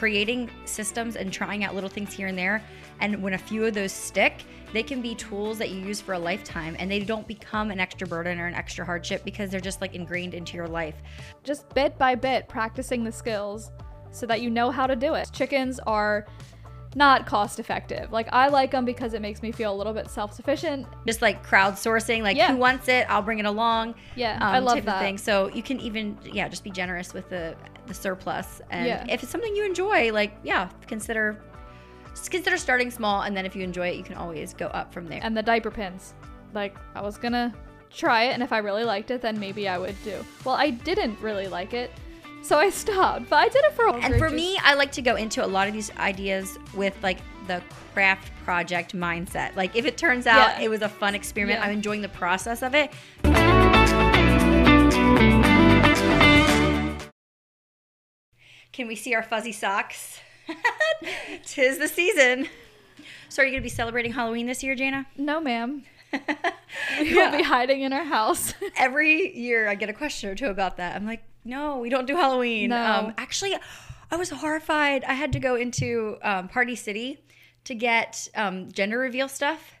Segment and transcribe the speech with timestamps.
[0.00, 2.62] creating systems and trying out little things here and there.
[3.00, 6.14] And when a few of those stick, they can be tools that you use for
[6.14, 9.60] a lifetime and they don't become an extra burden or an extra hardship because they're
[9.60, 10.94] just like ingrained into your life.
[11.44, 13.72] Just bit by bit, practicing the skills
[14.10, 15.28] so that you know how to do it.
[15.34, 16.26] Chickens are
[16.94, 18.10] not cost effective.
[18.10, 20.86] Like I like them because it makes me feel a little bit self sufficient.
[21.06, 22.50] Just like crowdsourcing, like Yeah.
[22.52, 23.94] who wants it, I'll bring it along.
[24.16, 25.00] Yeah, um, I love that.
[25.00, 25.16] Thing.
[25.18, 27.54] So you can even yeah, just be generous with the
[27.86, 28.60] the surplus.
[28.70, 29.04] And Yeah.
[29.08, 31.40] if it's something you enjoy, like yeah, consider
[32.10, 34.92] just consider starting small, and then if you enjoy it, you can always go up
[34.92, 35.20] from there.
[35.22, 36.14] And the diaper pins.
[36.54, 37.54] Like I was gonna
[37.90, 40.24] try it, and if I really liked it, then maybe I would do.
[40.44, 41.92] Well, I didn't really like it,
[42.42, 43.28] so I stopped.
[43.30, 44.00] But I did it for a while.
[44.02, 47.18] And for me, I like to go into a lot of these ideas with like
[47.46, 47.62] the
[47.94, 49.56] craft project mindset.
[49.56, 50.64] Like if it turns out Yeah.
[50.64, 51.66] it was a fun experiment, Yeah.
[51.66, 52.90] I'm enjoying the process of it.
[58.72, 60.20] Can we see our fuzzy socks?
[61.44, 62.48] Tis the season.
[63.28, 65.06] So are you going to be celebrating Halloween this year, Jayna?
[65.16, 65.84] no, ma'am.
[66.98, 67.36] We Yeah.
[67.36, 68.54] be hiding in our house.
[68.76, 70.94] Every year I get a question or two about that.
[70.96, 72.70] I'm like, no, we don't do Halloween.
[72.70, 72.76] No.
[72.84, 73.54] Um, actually,
[74.10, 75.04] I was horrified.
[75.04, 77.24] I had to go into um, Party City
[77.64, 79.74] to get um, gender reveal stuff.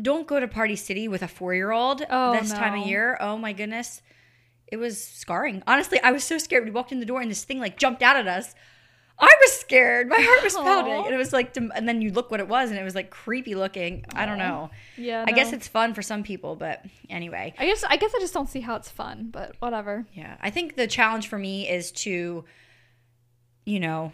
[0.00, 3.18] Don't go to Party City with a four year old Oh, this time of year.
[3.20, 4.00] Oh my goodness.
[4.66, 5.62] It was scarring.
[5.66, 6.64] Honestly, I was so scared.
[6.64, 8.54] We walked in the door and this thing like jumped out at us.
[9.20, 10.08] I was scared.
[10.08, 11.04] My heart was pounding.
[11.06, 13.10] And it was like, and then you look what it was and it was like
[13.10, 14.04] creepy looking.
[14.14, 14.70] I don't know.
[14.96, 15.24] yeah.
[15.28, 17.54] I guess it's fun for some people, but anyway.
[17.58, 20.06] I guess I guess I just don't see how it's fun, but whatever.
[20.14, 22.44] Yeah, I think the challenge for me is to,
[23.64, 24.12] you know,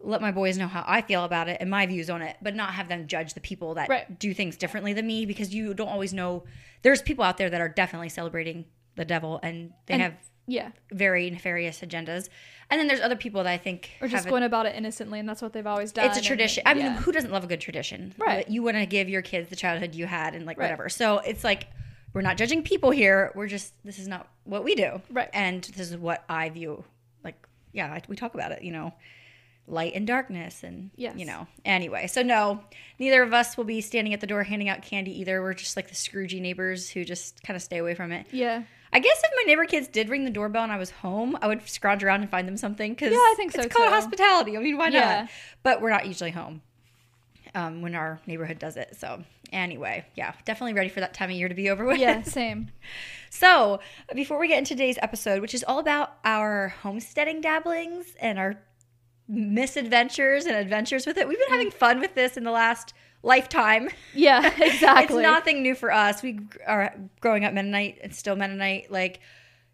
[0.00, 2.56] let my boys know how I feel about it and my views on it, but
[2.56, 4.18] not have them judge the people that Right.
[4.18, 6.42] do things differently than me because you don't always know.
[6.82, 8.64] There's people out there that are definitely celebrating
[8.96, 10.14] the devil and they And- have
[10.46, 10.70] Yeah.
[10.90, 12.28] very nefarious agendas.
[12.70, 14.74] And then there's other people that I think are just have a- going about it
[14.74, 16.06] innocently, and that's what they've always done.
[16.06, 16.62] it's a and- tradition.
[16.66, 16.96] I mean, yeah.
[16.96, 18.14] who doesn't love a good tradition?
[18.18, 18.48] Right.
[18.48, 20.64] You want to give your kids the childhood you had and like Right.
[20.66, 20.88] whatever.
[20.88, 21.66] So it's like
[22.14, 23.30] we're not judging people here.
[23.34, 25.00] We're just this is not what we do.
[25.10, 25.28] Right.
[25.34, 26.84] And this is what I view.
[27.22, 27.36] Like
[27.72, 28.62] yeah, I- we talk about it.
[28.62, 28.94] You know,
[29.68, 31.14] light and darkness, and Yes.
[31.16, 31.46] you know.
[31.64, 32.62] Anyway, so no,
[32.98, 35.40] neither of us will be standing at the door handing out candy either.
[35.40, 38.26] We're just like the Scroogey neighbors who just kind of stay away from it.
[38.32, 38.64] yeah.
[38.94, 41.46] I guess if my neighbor kids did ring the doorbell and I was home, I
[41.46, 43.94] would scrounge around and find them something because Yeah, I think so, it's called too.
[43.94, 44.54] hospitality.
[44.54, 45.20] I mean, why Yeah.
[45.22, 45.30] not?
[45.62, 46.60] But we're not usually home
[47.54, 48.94] um, when our neighborhood does it.
[49.00, 51.98] So anyway, yeah, definitely ready for that time of year to be over with.
[52.00, 52.20] Yeah.
[52.24, 52.70] Same.
[53.30, 53.80] so
[54.14, 58.56] before we get into today's episode, which is all about our homesteading dabblings and our
[59.32, 61.52] misadventures and adventures with it, we've been mm.
[61.52, 63.88] having fun with this in the last lifetime.
[64.14, 64.52] Yeah.
[64.62, 65.16] Exactly.
[65.16, 66.22] It's nothing new for us.
[66.22, 68.90] We are growing up Mennonite and still Mennonite.
[68.90, 69.20] Like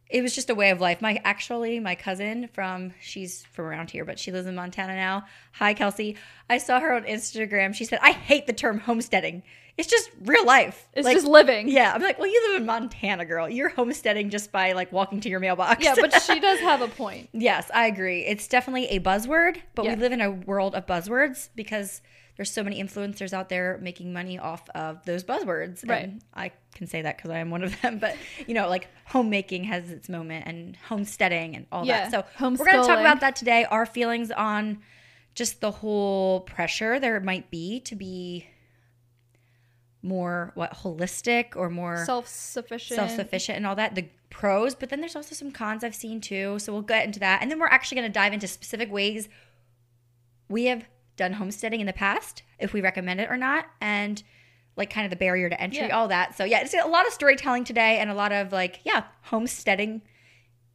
[0.08, 1.02] it was just a way of life.
[1.02, 5.24] My actually my cousin from she's from around here, but she lives in Montana now.
[5.52, 6.16] Hi Kelsey.
[6.48, 7.74] I saw her on Instagram.
[7.74, 9.42] She said, I hate the term homesteading.
[9.78, 10.88] It's just real life.
[10.92, 11.68] It's Like, just living.
[11.68, 11.92] Yeah.
[11.94, 13.48] I'm like, well, you live in Montana, girl.
[13.48, 15.82] You're homesteading just by like walking to your mailbox.
[15.84, 17.30] Yeah, but she does have a point.
[17.32, 18.24] Yes, I agree.
[18.26, 19.94] It's definitely a buzzword, but Yeah.
[19.94, 22.02] we live in a world of buzzwords because
[22.36, 25.88] there's so many influencers out there making money off of those buzzwords.
[25.88, 26.04] Right.
[26.04, 27.98] And I can say that because I am one of them.
[28.00, 28.16] But
[28.48, 32.10] you know, like homemaking has its moment and homesteading and all Yeah, that.
[32.10, 33.64] So we're going to talk about that today.
[33.64, 34.80] Our feelings on
[35.36, 38.46] just the whole pressure there might be to be
[40.08, 42.96] more what holistic or more Self sufficient.
[42.96, 46.20] self sufficient and all that, the pros, but then there's also some cons I've seen
[46.20, 46.58] too.
[46.58, 47.42] So we'll get into that.
[47.42, 49.28] And then we're actually going to dive into specific ways
[50.48, 50.84] we have
[51.16, 54.22] done homesteading in the past, if we recommend it or not, and
[54.76, 55.96] like kind of the barrier to entry, Yeah.
[55.96, 56.36] all that.
[56.36, 60.02] So yeah, it's a lot of storytelling today and a lot of like, yeah, homesteading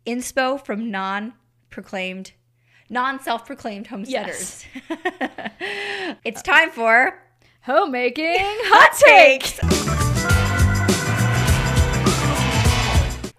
[0.06, 1.34] inspo from non
[1.70, 2.34] proclaimed,
[2.90, 4.66] non self proclaimed homesteaders.
[6.26, 7.18] it's time for
[7.66, 9.58] Homemaking hot takes.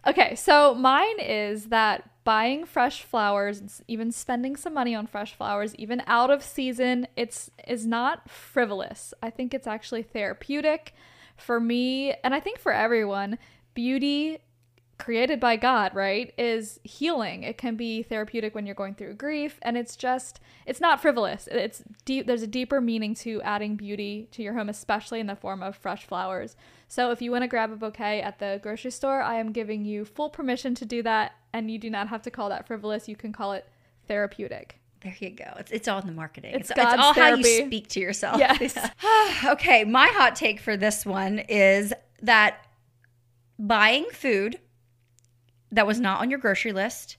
[0.07, 5.75] Okay, so mine is that buying fresh flowers, even spending some money on fresh flowers,
[5.75, 9.13] even out of season, it's is not frivolous.
[9.23, 10.95] I think it's actually therapeutic
[11.37, 13.39] for me, and I think for everyone.
[13.75, 14.39] Beauty
[14.99, 17.43] created by God, right, is healing.
[17.43, 21.49] It can be therapeutic when you're going through grief, and it's just it's not frivolous.
[21.51, 22.27] It's deep.
[22.27, 25.77] There's a deeper meaning to adding beauty to your home, especially in the form of
[25.77, 26.57] fresh flowers.
[26.89, 29.85] So if you want to grab a bouquet at the grocery store, I am giving
[29.85, 33.09] you full permission to do that, and you do not have to call that frivolous.
[33.09, 33.69] You can call it
[34.07, 34.81] therapeutic.
[35.03, 35.53] There you go.
[35.59, 36.55] It's, it's all in the marketing.
[36.55, 38.39] It's It's, it's all how you speak to yourself.
[38.39, 38.79] Yes.
[39.45, 41.93] okay, my hot take for this one is
[42.23, 42.67] that
[43.59, 44.59] buying food
[45.75, 47.17] that was not on your grocery list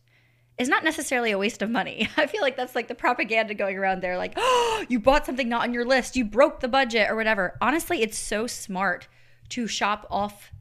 [0.57, 2.09] is not necessarily a waste of money.
[2.17, 5.49] I feel like that's like the propaganda going around there like, "Oh, you bought something
[5.49, 9.07] not on your list, you broke the budget or whatever." Honestly, it's so smart
[9.49, 10.51] to shop off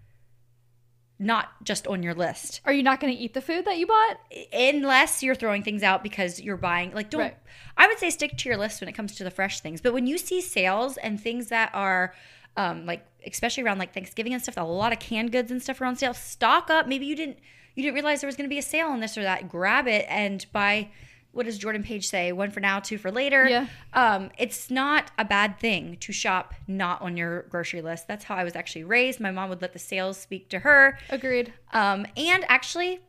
[1.18, 2.60] not just on your list.
[2.64, 4.18] Are you not going to eat the food that you bought?
[4.52, 7.36] Unless you're throwing things out because you're buying like don't Right.
[7.76, 9.80] I would say stick to your list when it comes to the fresh things.
[9.80, 12.14] But when you see sales and things that are
[12.56, 15.80] um, like especially around like Thanksgiving and stuff, a lot of canned goods and stuff
[15.80, 16.14] are on sale.
[16.14, 16.88] Stock up.
[16.88, 17.38] Maybe you didn't
[17.74, 19.48] you didn't realize there was going to be a sale on this or that.
[19.48, 20.90] Grab it and buy.
[21.32, 22.30] What does Jordan Page say?
[22.30, 23.48] One for now, two for later.
[23.48, 23.66] Yeah.
[23.92, 28.06] Um, it's not a bad thing to shop not on your grocery list.
[28.06, 29.18] That's how I was actually raised.
[29.18, 30.96] My mom would let the sales speak to her.
[31.10, 31.52] Agreed.
[31.72, 33.00] Um, and actually,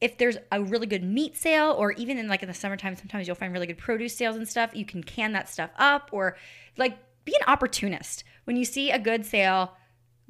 [0.00, 3.28] if there's a really good meat sale, or even in like in the summertime, sometimes
[3.28, 4.74] you'll find really good produce sales and stuff.
[4.74, 6.36] You can can that stuff up, or
[6.76, 8.24] like be an opportunist.
[8.44, 9.72] When you see a good sale,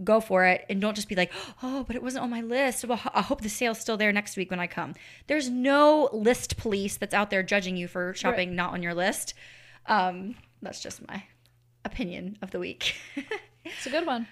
[0.04, 1.32] go for it, and don't just be like,
[1.62, 2.84] oh, but it wasn't on my list.
[2.84, 4.94] Well, I hope the sale's still there next week when I come.
[5.26, 9.34] There's no list police that's out there judging you for shopping not on your list.
[9.86, 11.24] Um, that's just my
[11.84, 12.94] opinion of the week.
[13.66, 14.28] It's a good one.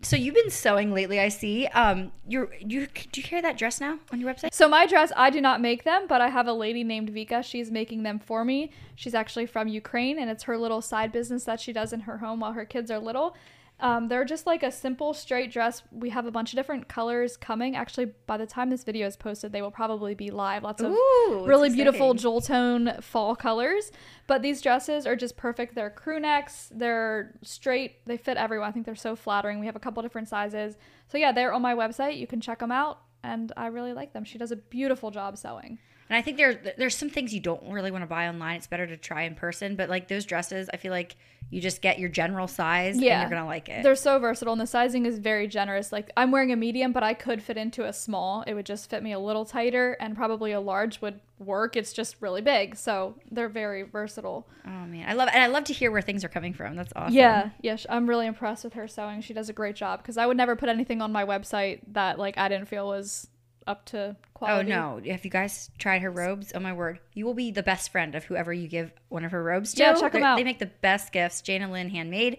[0.00, 1.66] So you've been sewing lately, I see.
[1.66, 4.54] Um, you're you do you carry that dress now on your website?
[4.54, 7.42] So my dress, I do not make them, but I have a lady named Vika.
[7.42, 8.70] She's making them for me.
[8.94, 12.18] She's actually from Ukraine, and it's her little side business that she does in her
[12.18, 13.34] home while her kids are little.
[13.80, 15.82] Um, they're just like a simple straight dress.
[15.92, 17.76] We have a bunch of different colors coming.
[17.76, 20.64] Actually, by the time this video is posted, they will probably be live.
[20.64, 23.92] Lots of Ooh, really beautiful jewel tone fall colors.
[24.26, 25.76] But these dresses are just perfect.
[25.76, 26.72] They're crew necks.
[26.74, 28.04] They're straight.
[28.04, 28.68] They fit everyone.
[28.68, 29.60] I think they're so flattering.
[29.60, 30.76] We have a couple different sizes.
[31.06, 32.18] So yeah, they're on my website.
[32.18, 34.24] You can check them out, and I really like them.
[34.24, 35.78] She does a beautiful job sewing.
[36.10, 38.56] And I think there's there's some things you don't really want to buy online.
[38.56, 39.76] It's better to try in person.
[39.76, 41.16] But like those dresses, I feel like
[41.50, 43.20] you just get your general size and Yeah.
[43.22, 43.82] you're gonna like it.
[43.82, 45.92] They're so versatile, and the sizing is very generous.
[45.92, 48.42] Like I'm wearing a medium, but I could fit into a small.
[48.46, 51.74] It would just fit me a little tighter, and probably a large would work.
[51.76, 54.46] It's just really big, so they're very versatile.
[54.66, 56.76] oh man, I love and I love to hear where things are coming from.
[56.76, 57.14] That's awesome.
[57.14, 59.22] Yeah, yeah, I'm really impressed with her sewing.
[59.22, 62.18] She does a great job because I would never put anything on my website that
[62.18, 63.26] like I didn't feel was
[63.68, 64.72] up to quality.
[64.72, 65.10] Oh no!
[65.12, 66.50] Have you guys tried her robes?
[66.54, 66.98] Oh my word!
[67.14, 69.82] You will be the best friend of whoever you give one of her robes to.
[69.82, 70.36] Yeah, check 'em They're- out.
[70.38, 71.42] They make the best gifts.
[71.42, 72.38] Jayna Lynn handmade.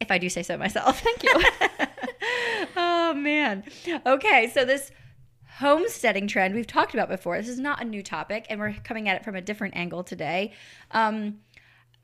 [0.00, 1.00] If I do say so myself.
[1.00, 1.32] Thank you.
[2.76, 3.64] oh man.
[4.06, 4.90] Okay, so this
[5.58, 7.36] homesteading trend we've talked about before.
[7.38, 10.02] This is not a new topic, and we're coming at it from a different angle
[10.02, 10.52] today.
[10.90, 11.40] Um,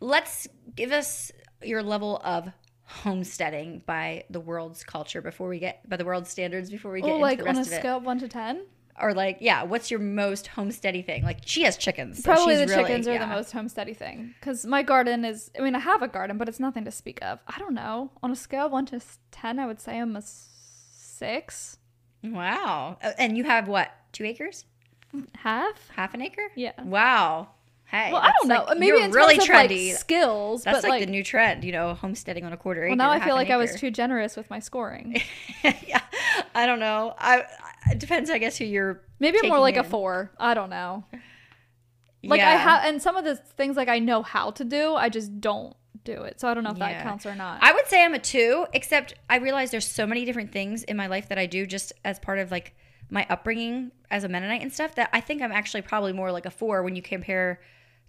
[0.01, 0.47] let's
[0.77, 1.33] give us
[1.63, 2.49] your level of
[2.91, 7.11] homesteading by the world's culture before we get by the world's standards before we get
[7.11, 7.71] oh, into like the on a of it.
[7.81, 8.67] scale of one to ten,
[9.01, 11.23] Or like, yeah, what's your most homesteady thing?
[11.23, 12.23] Like she has chickens.
[12.23, 13.27] so probably the she's really- chickens are yeah.
[13.27, 14.35] the most homesteady thing.
[14.41, 15.51] Because my garden is.
[15.59, 17.39] I mean, I have a garden, but it's nothing to speak of.
[17.49, 18.11] I don't know.
[18.23, 21.79] On a scale of one to s- ten, I would say I'm a six,
[22.23, 22.99] Wow.
[23.03, 23.91] Uh, And you have what?
[24.13, 24.65] Two acres?
[25.35, 25.89] half.
[25.97, 26.51] Half an acre?
[26.55, 26.73] Yeah.
[26.83, 27.49] Wow.
[27.91, 28.13] Hey.
[28.13, 28.65] Well, I don't know.
[28.69, 29.89] like- Maybe in really trendy.
[29.89, 32.57] of like skills, That's but like, like, the new trend, you know, homesteading on a
[32.57, 32.91] quarter acre.
[32.91, 35.21] well, now I feel like I was too generous with my scoring.
[35.65, 36.01] yeah,
[36.55, 37.15] I don't know.
[37.19, 37.45] I
[37.91, 39.01] it depends, I guess, who you're.
[39.19, 40.31] Maybe more like a four.
[40.39, 41.05] I don't know.
[42.23, 45.09] Like I have, and some of the things like I know how to do, I
[45.09, 46.39] just don't do it.
[46.41, 46.93] So I don't know if Yeah.
[46.93, 47.59] that counts or not.
[47.63, 50.97] I would say I'm a two, except I realize there's so many different things in
[50.97, 52.75] my life that I do just as part of like
[53.11, 56.47] my upbringing as a Mennonite and stuff that I think I'm actually probably more like
[56.47, 57.61] a four when you compare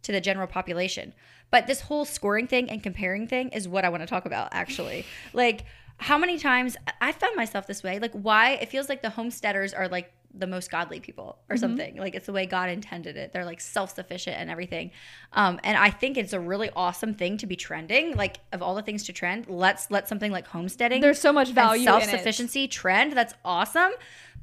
[0.04, 1.14] to the general population.
[1.50, 4.50] But this whole scoring thing and comparing thing is what I want to talk about
[4.52, 5.06] actually.
[5.34, 5.66] like
[5.98, 8.00] how many times I found myself this way.
[8.00, 11.98] Like why it feels like the homesteaders are like the most godly people or something.
[11.98, 13.34] Like it's the way God intended it.
[13.34, 14.92] They're like self-sufficient and everything.
[15.34, 18.16] Um, and I think it's a really awesome thing to be trending.
[18.16, 21.50] Like of all the things to trend, let's let something like homesteading There's so much
[21.50, 22.06] value and in it.
[22.06, 23.14] self-sufficiency trend.
[23.14, 23.92] That's awesome.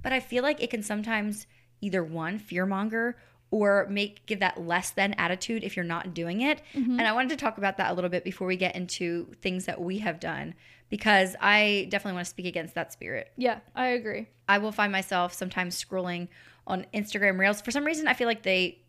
[0.02, 1.46] But I feel like it can sometimes
[1.80, 3.14] either one fearmonger
[3.50, 6.60] or make give that less than attitude if you're not doing it.
[6.74, 6.98] Mm-hmm.
[6.98, 9.64] And I wanted to talk about that a little bit before we get into things
[9.66, 10.54] that we have done
[10.90, 13.32] because I definitely want to speak against that spirit.
[13.36, 14.28] Yeah, I agree.
[14.48, 16.28] I will find myself sometimes scrolling
[16.66, 17.60] on Instagram Reels.
[17.60, 18.80] For some reason, I feel like they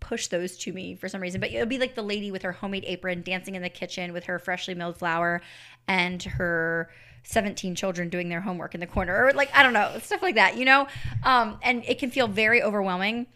[0.00, 1.40] push those to me for some reason.
[1.40, 4.24] But it'll be like the lady with her homemade apron dancing in the kitchen with
[4.24, 5.42] her freshly milled flour
[5.86, 6.90] and her
[7.22, 10.36] 17 children doing their homework in the corner or like I don't know, stuff like
[10.36, 10.88] that, you know?
[11.22, 13.26] Um and it can feel very overwhelming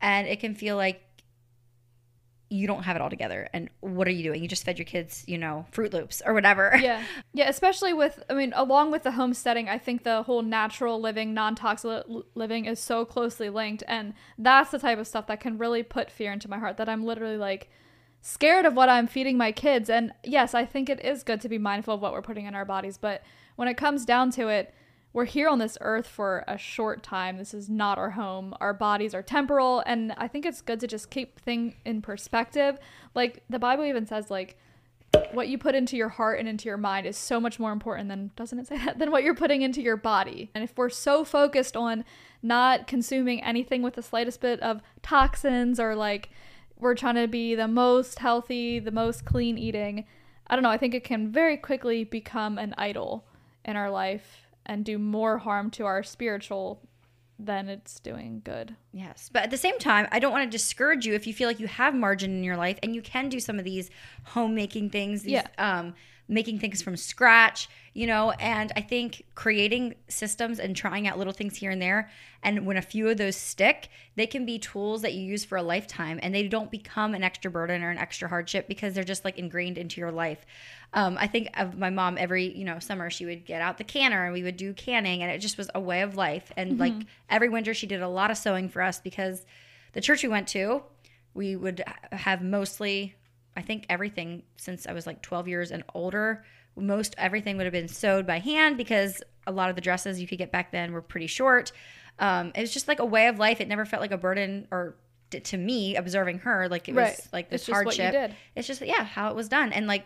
[0.00, 1.02] and it can feel like
[2.48, 4.40] you don't have it all together and what are you doing?
[4.40, 6.72] You just fed your kids, you know, Fruit Loops or whatever.
[6.80, 7.02] Yeah.
[7.32, 11.34] Yeah, especially with, I mean, along with the homesteading, I think the whole natural living,
[11.34, 13.82] non toxic living is so closely linked.
[13.86, 16.88] And that's the type of stuff that can really put fear into my heart that
[16.88, 17.68] I'm literally like
[18.22, 19.90] scared of what I'm feeding my kids.
[19.90, 22.54] And yes, I think it is good to be mindful of what we're putting in
[22.54, 22.96] our bodies.
[22.96, 23.22] But
[23.56, 24.72] when it comes down to it,
[25.16, 27.38] we're here on this earth for a short time.
[27.38, 28.54] This is not our home.
[28.60, 32.78] Our bodies are temporal, and I think it's good to just keep thing in perspective.
[33.14, 34.58] Like the Bible even says, like
[35.32, 38.10] what you put into your heart and into your mind is so much more important
[38.10, 40.50] than doesn't it say that than what you're putting into your body.
[40.54, 42.04] And if we're so focused on
[42.42, 46.28] not consuming anything with the slightest bit of toxins or like
[46.78, 50.04] we're trying to be the most healthy, the most clean eating,
[50.46, 53.24] I don't know, I think it can very quickly become an idol
[53.64, 56.82] in our life and do more harm to our spiritual
[57.38, 58.76] than it's doing good.
[58.92, 59.28] Yes.
[59.32, 61.60] But at the same time, I don't want to discourage you if you feel like
[61.60, 63.90] you have margin in your life and you can do some of these
[64.24, 65.46] homemaking things, these Yeah.
[65.58, 65.94] um
[66.28, 71.32] making things from scratch, you know, and I think creating systems and trying out little
[71.32, 72.10] things here and there
[72.46, 75.58] and when a few of those stick, they can be tools that you use for
[75.58, 79.02] a lifetime and they don't become an extra burden or an extra hardship because they're
[79.02, 80.46] just like ingrained into your life.
[80.92, 83.84] Um, I think of my mom every, you know, summer she would get out the
[83.84, 86.52] canner and we would do canning and it just was a way of life.
[86.56, 86.94] And like
[87.28, 89.44] every winter she did a lot of sewing for us because
[89.92, 90.84] the church we went to,
[91.34, 93.16] we would have mostly,
[93.56, 96.44] I think everything since I was like 12 years and older,
[96.76, 100.26] most everything would have been sewed by hand because a lot of the dresses you
[100.26, 101.72] could get back then were pretty short.
[102.18, 103.60] Um, it was just like a way of life.
[103.60, 104.96] It never felt like a burden or
[105.30, 107.20] to me observing her like it was Right.
[107.32, 108.30] like this It's just what you hardship.
[108.54, 110.04] It's just yeah how it was done and like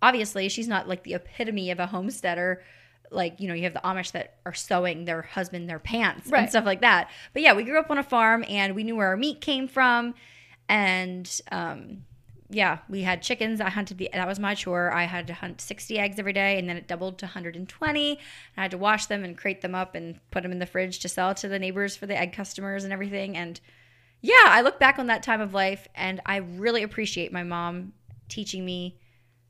[0.00, 2.62] obviously she's not like the epitome of a homesteader
[3.10, 6.48] like you know you have the amish that are sewing their husband their pants and
[6.48, 9.08] stuff like that but yeah we grew up on a farm and we knew where
[9.08, 10.14] our meat came from
[10.68, 11.98] and um
[12.48, 15.60] yeah we had chickens i hunted the that was my chore i had to hunt
[15.60, 18.18] 60 eggs every day and then it doubled to 120
[18.56, 20.98] i had to wash them and crate them up and put them in the fridge
[21.00, 23.60] to sell to the neighbors for the egg customers and everything and
[24.20, 27.92] yeah i look back on that time of life and i really appreciate my mom
[28.28, 28.96] teaching me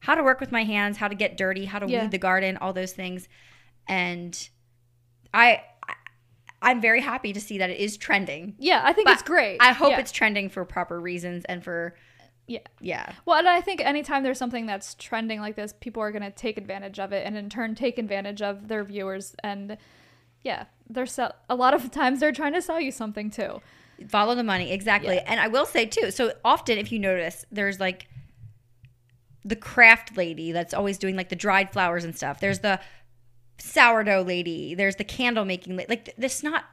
[0.01, 2.03] how to work with my hands, how to get dirty, how to Yeah.
[2.03, 3.29] weed the garden, all those things.
[3.89, 4.49] And
[5.35, 5.95] I, I
[6.63, 8.55] I'm very happy to see that it is trending.
[8.59, 9.59] Yeah, I think it's great.
[9.61, 9.99] I hope Yeah.
[10.01, 11.97] it's trending for proper reasons and for
[12.47, 12.61] Yeah.
[12.81, 13.13] yeah.
[13.25, 16.31] Well, and I think anytime there's something that's trending like this, people are going to
[16.31, 19.35] take advantage of it and in turn take advantage of their viewers.
[19.43, 19.77] And
[20.43, 23.61] yeah, they're sell- a lot of times they're trying to sell you something too.
[24.09, 25.17] Follow the money exactly.
[25.17, 25.25] Yeah.
[25.27, 26.11] And I will say too.
[26.11, 28.07] So often, if you notice, there's like
[29.45, 32.39] the craft lady that's always doing like the dried flowers and stuff.
[32.41, 32.79] There's the
[33.59, 34.75] sourdough lady.
[34.75, 35.77] There's the candle making.
[35.77, 36.65] Like th- this, not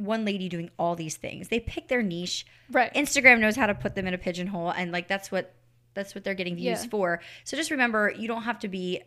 [0.00, 1.48] one lady doing all these things.
[1.48, 2.46] They pick their niche.
[2.70, 2.92] Right.
[2.94, 5.54] Instagram knows how to put them in a pigeonhole, and like that's what
[5.94, 6.90] that's what they're getting views Yeah.
[6.90, 7.20] for.
[7.44, 9.02] So just remember, you don't have to be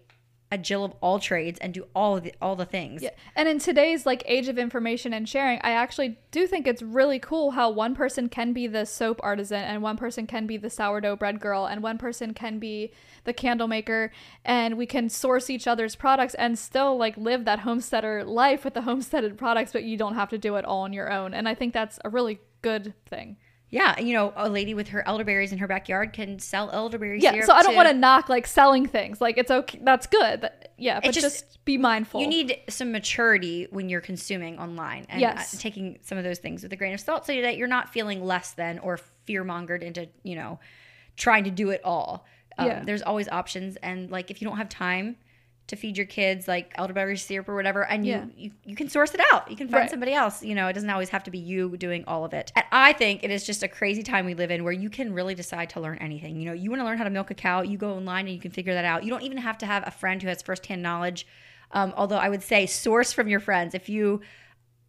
[0.54, 3.02] a Jill of all trades and do all of the, all the things.
[3.02, 3.10] Yeah.
[3.36, 7.18] And in today's like age of information and sharing, I actually do think it's really
[7.18, 10.70] cool how one person can be the soap artisan and one person can be the
[10.70, 12.94] sourdough bread girl and one person can be
[13.24, 14.12] the candle maker
[14.46, 18.76] and we can source each other's products and still like live that homesteader life with
[18.76, 21.34] the homesteaded products but you don't have to do it all on your own.
[21.34, 23.38] And I think that's a really good thing.
[23.74, 27.32] Yeah, you know, a lady with her elderberries in her backyard can sell elderberry Yeah,
[27.32, 27.46] syrup.
[27.48, 29.20] so I don't to- want to knock like selling things.
[29.20, 30.42] Like it's okay, that's good.
[30.42, 32.22] But, yeah, but just- just, be mindful.
[32.22, 35.56] You need some maturity when you're consuming online and Yes.
[35.56, 37.92] uh, taking some of those things with a grain of salt so that you're not
[37.92, 40.60] feeling less than or fear mongered into, you know,
[41.18, 42.28] trying to do it all.
[42.60, 42.84] Um, Yeah.
[42.84, 43.78] There's always options.
[43.78, 45.16] And like if you don't have time
[45.68, 48.26] to feed your kids like elderberry syrup or whatever, and you, Yeah.
[48.36, 49.50] you, you can source it out.
[49.50, 49.90] You can find Right.
[49.90, 50.44] somebody else.
[50.44, 52.52] You know, it doesn't always have to be you doing all of it.
[52.56, 55.14] And I think it is just a crazy time we live in where you can
[55.14, 56.36] really decide to learn anything.
[56.38, 58.36] You know, you want to learn how to milk a cow, you go online and
[58.36, 59.04] you can figure that out.
[59.06, 61.26] You don't even have to have a friend who has firsthand knowledge.
[61.72, 63.74] Um, although I would say source from your friends.
[63.74, 64.20] If you,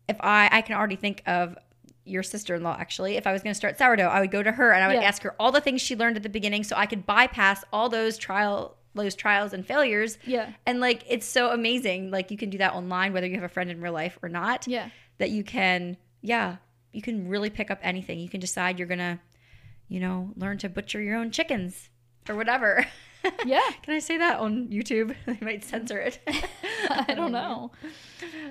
[0.08, 1.56] if I, I can already think of
[2.04, 3.16] your sister-in-law actually.
[3.16, 5.00] If I was going to start sourdough, I would go to her and I would
[5.00, 5.08] Yeah.
[5.08, 7.88] ask her all the things she learned at the beginning, so I could bypass all
[7.88, 10.18] those trial, those trials and failures.
[10.26, 10.52] Yeah.
[10.66, 12.10] And like it's so amazing.
[12.10, 14.28] Like you can do that online, whether you have a friend in real life or
[14.28, 14.66] not.
[14.66, 14.88] Yeah.
[15.18, 16.56] That you can, yeah,
[16.92, 18.18] you can really pick up anything.
[18.20, 19.20] You can decide you're gonna,
[19.88, 21.90] you know, learn to butcher your own chickens
[22.28, 22.86] or whatever.
[23.46, 23.62] Yeah.
[23.82, 25.16] Can I say that on YouTube?
[25.26, 26.18] they might censor it.
[26.90, 27.70] I don't know.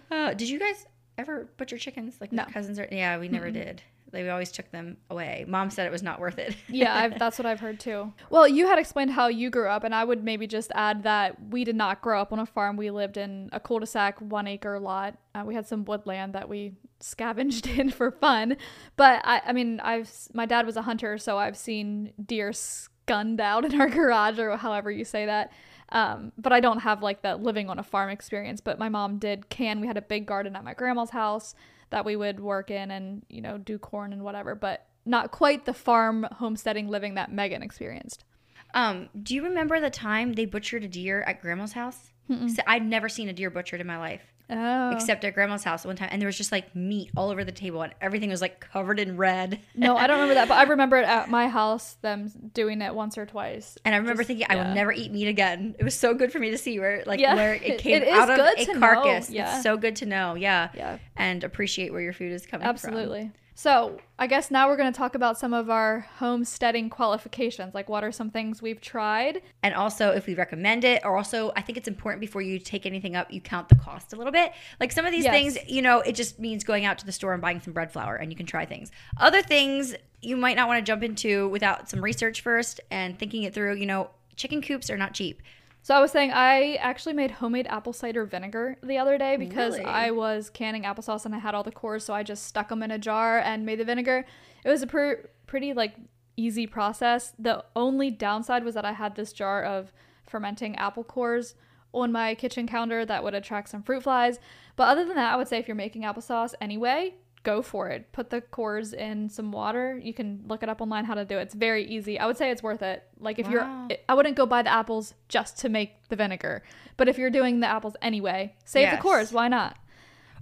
[0.10, 0.88] Uh, did you guys
[1.20, 2.16] ever butcher chickens?
[2.20, 2.44] Like No.
[2.46, 2.88] my cousins are.
[2.92, 3.84] Yeah, we never did.
[4.14, 5.44] They always took them away.
[5.48, 6.56] Mom said it was not worth it.
[6.70, 8.14] yeah, I've, that's what I've heard too.
[8.30, 11.36] Well, you had explained how you grew up, and I would maybe just add that
[11.50, 12.78] we did not grow up on a farm.
[12.78, 15.18] We lived in a cul-de-sac, one acre lot.
[15.34, 18.56] Uh, we had some woodland that we scavenged in for fun.
[18.96, 23.42] But I, I mean, I've my dad was a hunter, so I've seen deer skunned
[23.42, 25.52] out in our garage, or however you say that.
[25.90, 28.62] Um, but I don't have like that living on a farm experience.
[28.62, 29.82] But my mom did can.
[29.82, 31.56] We had a big garden at my grandma's house
[31.94, 34.56] that we would work in and you know do corn and whatever.
[34.56, 38.26] But not quite the farm homesteading living that Megan experienced.
[38.74, 42.12] Um, do you remember the time they butchered a deer at grandma's house?
[42.56, 44.33] So I'd never seen a deer butchered in my life.
[44.50, 44.92] Oh.
[44.92, 47.52] except at grandma's house one time, and there was just like meat all over the
[47.52, 49.60] table, and everything was like covered in red.
[49.76, 52.94] no, I don't remember that, but I remember it at my house, them doing it
[52.94, 53.78] once or twice.
[53.86, 55.76] And I remember Just- thinking, I will never eat meat again.
[55.80, 57.36] It was so good for me to see where, like, Yeah.
[57.36, 59.30] where it came It is out of good a to know, carcass.
[59.30, 59.54] yeah.
[59.56, 60.98] It's so good to know, yeah, Yeah.
[61.16, 62.70] and appreciate where your food is coming from.
[62.70, 63.32] Absolutely.
[63.56, 67.76] So, I guess now we're going to talk about some of our homesteading qualifications.
[67.76, 69.42] Like, what are some things we've tried?
[69.62, 72.86] And also, if we recommend it, or also, I think it's important before you take
[72.86, 74.54] anything up, you count the cost a little bit.
[74.80, 75.34] Like some of these Yes.
[75.34, 77.92] things, you know, it just means going out to the store and buying some bread
[77.92, 78.92] flour, and you can try things.
[79.18, 83.44] Other things you might not want to jump into without some research first and thinking
[83.44, 83.76] it through.
[83.76, 85.42] You know, chicken coops are not cheap.
[85.84, 89.78] So, I was saying I actually made homemade apple cider vinegar the other day because
[89.78, 89.86] Really?
[89.86, 92.82] I was canning applesauce and I had all the cores, so I just stuck them
[92.82, 94.26] in a jar and made the vinegar.
[94.64, 95.96] It was a pr- pretty like
[96.38, 97.34] easy process.
[97.38, 99.92] The only downside was that I had this jar of
[100.26, 101.56] fermenting apple cores
[101.94, 104.40] on my kitchen counter that would attract some fruit flies.
[104.76, 108.12] But other than that, I would say if you're making applesauce anyway, go for it.
[108.14, 110.00] Put the cores in some water.
[110.02, 111.42] You can look it up online how to do it.
[111.44, 112.18] It's very easy.
[112.20, 113.04] I would say it's worth it.
[113.20, 113.88] Like if Wow.
[113.90, 116.64] you're I wouldn't go buy the apples just to make the vinegar.
[116.98, 119.78] But if you're doing the apples anyway, save the cores, why not?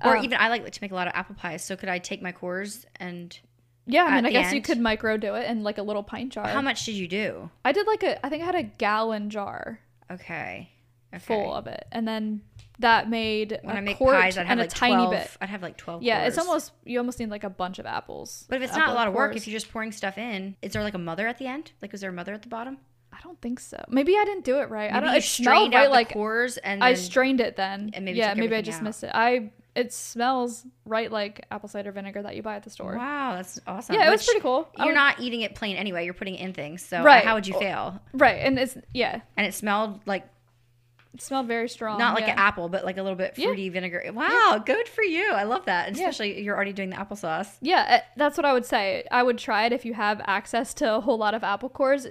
[0.03, 1.63] Or Um, even I like to make a lot of apple pies.
[1.63, 3.37] So could I take my cores and
[3.87, 6.31] Yeah, I mean I guess you could micro do it in like a little pint
[6.33, 6.47] jar.
[6.47, 7.49] how much did you do?
[7.65, 9.79] I did like a I think I had a gallon jar
[10.11, 10.69] Okay.
[11.13, 11.19] Okay.
[11.19, 11.85] full of it.
[11.91, 12.41] And then
[12.79, 15.31] that made when a I make pies, I'd have and like a tiny 12, bit.
[15.41, 16.01] I'd have like twelve.
[16.03, 18.45] Yeah, it's almost you almost need like a bunch of apples.
[18.49, 20.73] But if it's not a lot of work, if you're just pouring stuff in, is
[20.73, 21.71] there like a mother at the end?
[21.81, 22.77] Like, is there a mother at the bottom?
[23.13, 23.83] I don't think so.
[23.89, 24.89] Maybe I didn't do it right.
[24.89, 25.11] I Maybe don't.
[25.13, 27.91] you It strained right like the cores and I strained it then.
[27.93, 28.83] and maybe yeah, maybe I just out.
[28.85, 29.11] missed it.
[29.13, 32.95] I it smells right like apple cider vinegar that you buy at the store.
[32.97, 33.95] Wow, that's awesome.
[33.95, 34.69] Yeah, it was pretty cool.
[34.77, 36.05] You're would- not eating it plain anyway.
[36.05, 36.83] You're putting it in things.
[36.83, 37.23] So Right.
[37.23, 38.01] how would you fail?
[38.13, 40.25] right, and it's yeah, And it smelled like
[41.13, 41.97] it smelled very strong.
[41.99, 42.33] not like yeah.
[42.33, 43.47] an apple, but like a little bit Yeah.
[43.47, 44.03] fruity vinegar.
[44.13, 45.31] Wow, good for you.
[45.31, 45.87] I love that.
[45.87, 46.07] Yeah.
[46.07, 47.49] Especially you're already doing the applesauce.
[47.61, 49.05] Yeah, eh, that's what I would say.
[49.11, 52.07] I would try it if you have access to a whole lot of apple cores.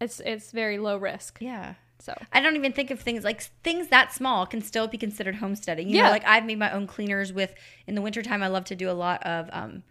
[0.00, 1.38] It's it's very low risk.
[1.40, 1.74] Yeah.
[2.00, 5.36] So I don't even think of things like things that small can still be considered
[5.36, 5.88] homesteading.
[5.88, 6.04] You Yeah.
[6.04, 7.52] know, like I've made my own cleaners with
[7.86, 9.82] in the wintertime I love to do a lot of um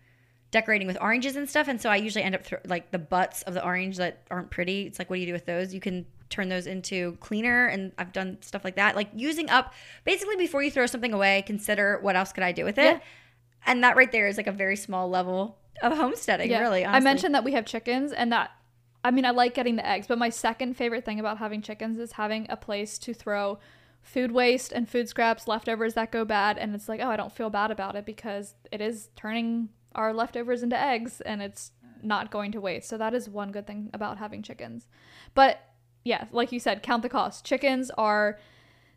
[0.52, 3.42] decorating with oranges and stuff and so I usually end up thro- like the butts
[3.44, 4.84] of the orange that aren't pretty.
[4.84, 5.74] It's like what do you do with those?
[5.74, 8.96] You can turn those into cleaner and I've done stuff like that.
[8.96, 9.74] Like using up
[10.06, 12.96] basically before you throw something away, consider what else could I do with it?
[12.96, 13.00] Yeah.
[13.66, 16.86] And that right there is like a very small level of homesteading, yeah, really.
[16.86, 18.52] I mentioned that we have chickens, and that
[19.04, 22.00] I mean I like getting the eggs, but my second favorite thing about having chickens
[22.00, 23.60] is having a place to throw
[24.02, 27.32] food waste and food scraps, leftovers that go bad, and it's like oh I don't
[27.32, 31.72] feel bad about it because it is turning our leftovers into eggs, and it's
[32.04, 32.88] not going to waste.
[32.88, 34.88] So that is one good thing about having chickens.
[35.34, 35.60] But
[36.04, 37.44] yeah, like you said, count the cost.
[37.44, 38.40] Chickens are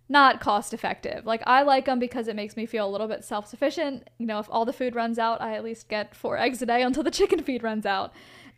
[0.09, 1.25] not cost effective.
[1.25, 4.09] Like I like them because it makes me feel a little bit self sufficient.
[4.19, 6.67] You know, if all the food runs out, I at least get four eggs a
[6.67, 8.13] day until the chicken feed runs out.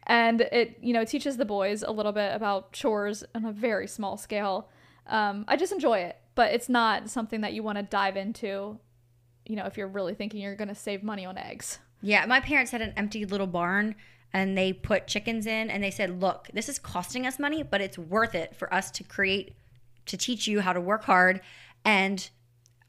[0.07, 3.87] And it, you know, teaches the boys a little bit about chores on a very
[3.87, 4.68] small scale.
[5.07, 8.78] Um, I just enjoy it, but it's not something that you want to dive into.
[9.46, 11.78] You know, if you're really thinking you're going to save money on eggs.
[12.02, 13.94] Yeah, my parents had an empty little barn
[14.32, 17.80] and they put chickens in and they said, "Look, this is costing us money, but
[17.80, 19.54] it's worth it for us to create
[20.06, 21.40] to teach you how to work hard."
[21.84, 22.28] And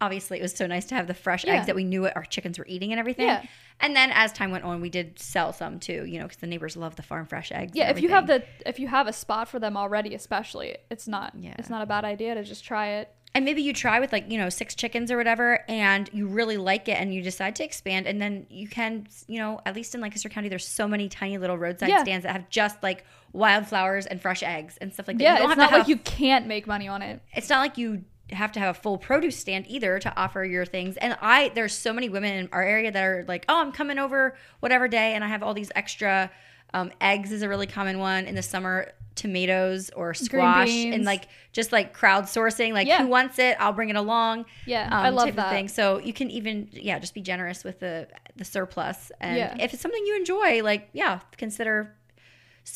[0.02, 1.54] obviously, it was so nice to have the fresh Yeah.
[1.56, 3.28] eggs that we knew what our chickens were eating and everything.
[3.28, 3.43] Yeah.
[3.80, 6.47] And then as time went on, we did sell some too, you know, because the
[6.47, 7.71] neighbors love the farm fresh eggs.
[7.76, 11.08] Yeah, if you have the if you have a spot for them already, especially, it's
[11.08, 11.56] not Yeah.
[11.60, 13.13] it's not a bad idea to just try it.
[13.36, 16.58] And maybe you try with like you know six chickens or whatever and you really
[16.58, 19.96] like it and you decide to expand and then you can you know at least
[19.96, 22.04] in lancaster county there's so many tiny little roadside Yeah.
[22.04, 25.39] stands that have just like wildflowers and fresh eggs and stuff like that Yeah, You
[25.39, 27.22] don't it's have not like you can't make money on it.
[27.34, 30.65] it's not like you have to have a full produce stand either to offer your
[30.65, 33.72] things and i there's so many women in our area that are like oh i'm
[33.72, 36.32] coming over whatever day and i have all these extra
[36.74, 41.28] um, eggs is a really common one in the summer tomatoes or squash and like
[41.52, 43.04] just like crowdsourcing like Yeah.
[43.04, 45.52] who wants it i'll bring it along Yeah, um, I love that.
[45.52, 45.68] thing.
[45.68, 49.12] So you can even yeah, just be generous with the the surplus.
[49.22, 49.56] And Yeah.
[49.60, 51.94] if it's something you enjoy, like yeah, consider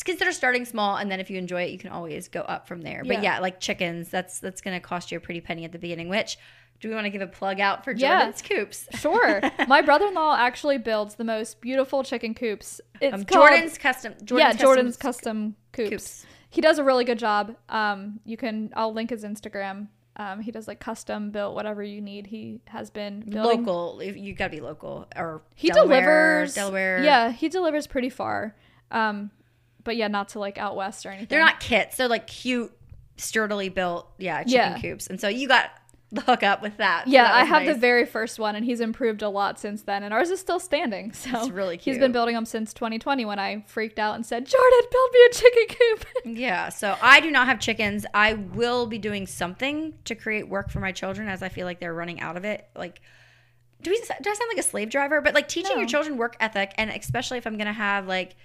[0.05, 2.81] consider starting small, and then if you enjoy it, you can always go up from
[2.81, 3.03] there.
[3.03, 3.35] But Yeah.
[3.35, 6.07] yeah, like chickens, that's that's going to cost you a pretty penny at the beginning.
[6.09, 6.37] Which
[6.79, 8.19] do we want to give a plug out for Yeah.
[8.25, 8.87] Jordan's Coops?
[8.99, 9.41] Sure.
[9.67, 12.79] My brother-in-law actually builds the most beautiful chicken coops.
[13.01, 14.13] It's Um, called- Jordan's custom.
[14.23, 15.89] Jordan's yeah, custom Jordan's custom coops.
[15.89, 16.25] Coops.
[16.49, 17.55] He does a really good job.
[17.69, 19.87] Um, you can I'll link his Instagram.
[20.19, 22.25] Um, he does like custom built whatever you need.
[22.25, 23.65] He has been building.
[23.65, 24.01] local.
[24.01, 27.03] You got to be local or He Delaware, delivers Delaware.
[27.03, 28.55] Yeah, he delivers pretty far.
[28.89, 29.29] Um,
[29.83, 31.27] but yeah, not to like out west or anything.
[31.29, 31.97] they're not kits.
[31.97, 32.71] They're like cute,
[33.17, 34.07] sturdily built.
[34.17, 34.79] Yeah, chicken Yeah.
[34.79, 35.07] coops.
[35.07, 35.69] And so you got
[36.11, 37.05] the hookup with that.
[37.05, 39.81] So Yeah, that I have the very first one, and he's improved a lot since
[39.83, 41.11] then, and ours is still standing.
[41.13, 41.99] So That's really He's cute.
[41.99, 45.33] been building them since 2020 when I freaked out and said, "Jordan, build me a
[45.33, 46.05] chicken coop."
[46.37, 48.05] Yeah, so I do not have chickens.
[48.13, 51.79] I will be doing something to create work for my children as I feel like
[51.79, 52.67] they're running out of it.
[52.75, 53.01] Like,
[53.81, 53.97] do we?
[53.97, 55.21] Do I sound like a slave driver?
[55.21, 55.79] But like teaching No.
[55.81, 58.35] your children work ethic, and especially if I'm gonna have like,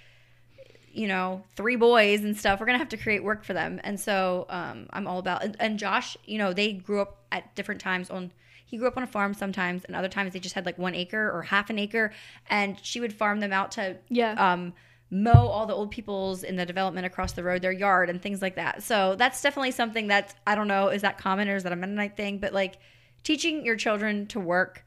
[0.93, 3.81] you know, three boys and stuff, we're gonna have to create work for them.
[3.83, 5.43] And so um, I'm all about.
[5.43, 8.31] And, and Josh, you know, they grew up at different times on.
[8.65, 10.95] He grew up on a farm sometimes, and other times they just had like one
[10.95, 12.11] acre or half an acre,
[12.49, 14.33] and she would farm them out to Yeah.
[14.33, 14.73] um,
[15.11, 18.41] mow all the old people's in the development across the road their yard and things
[18.41, 18.81] like that.
[18.81, 21.75] So that's definitely something that I don't know is that common or is that a
[21.75, 22.39] Mennonite thing?
[22.39, 22.77] But like
[23.23, 24.83] teaching your children to work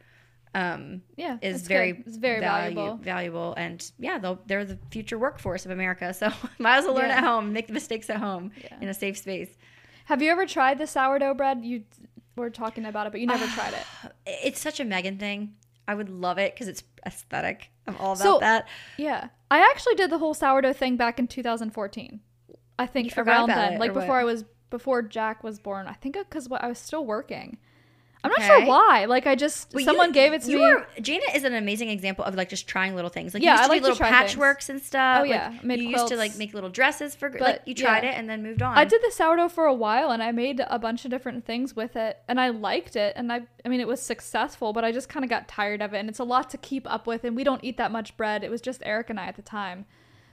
[0.57, 2.07] um, yeah, is very good.
[2.07, 2.97] It's very valuable.
[2.97, 6.13] valuable, and yeah, they'll, they're the future workforce of America.
[6.15, 7.19] So might as well learn Yeah.
[7.19, 8.77] at home, make the mistakes at home Yeah.
[8.81, 9.51] in a safe space.
[10.07, 11.65] Have you ever tried the sourdough bread?
[11.65, 11.83] You
[12.37, 13.85] were talking about it, but you never tried it.
[14.45, 15.55] It's such a Megan thing.
[15.89, 17.71] I would love it because it's aesthetic.
[17.87, 18.67] I'm all about So- that.
[18.97, 22.21] Yeah, I actually did the whole sourdough thing back in 2014.
[22.79, 24.01] I think around then, like or what?
[24.01, 25.87] before I was before Jack was born.
[25.87, 27.59] I think because I was still working.
[28.25, 29.05] I'm not sure why.
[29.05, 30.65] Like I just But you- someone gave it to you me.
[30.65, 33.35] Were, Jayna is an amazing example of like just trying little things.
[33.35, 34.35] Like Yeah, you used I like do to little try things.
[34.35, 35.19] patchworks and stuff.
[35.19, 37.75] Oh, Like, yeah, made you used to like make little dresses for like But, you
[37.75, 38.11] tried yeah.
[38.11, 38.77] it and then moved on.
[38.77, 41.77] I did the sourdough for a while and I made a bunch of different things
[41.77, 44.91] with it and I liked it and I I mean it was successful but I
[44.91, 47.23] just kind of got tired of it and it's a lot to keep up with
[47.25, 48.43] and we don't eat that much bread.
[48.43, 49.87] It was just Eric and I at the time.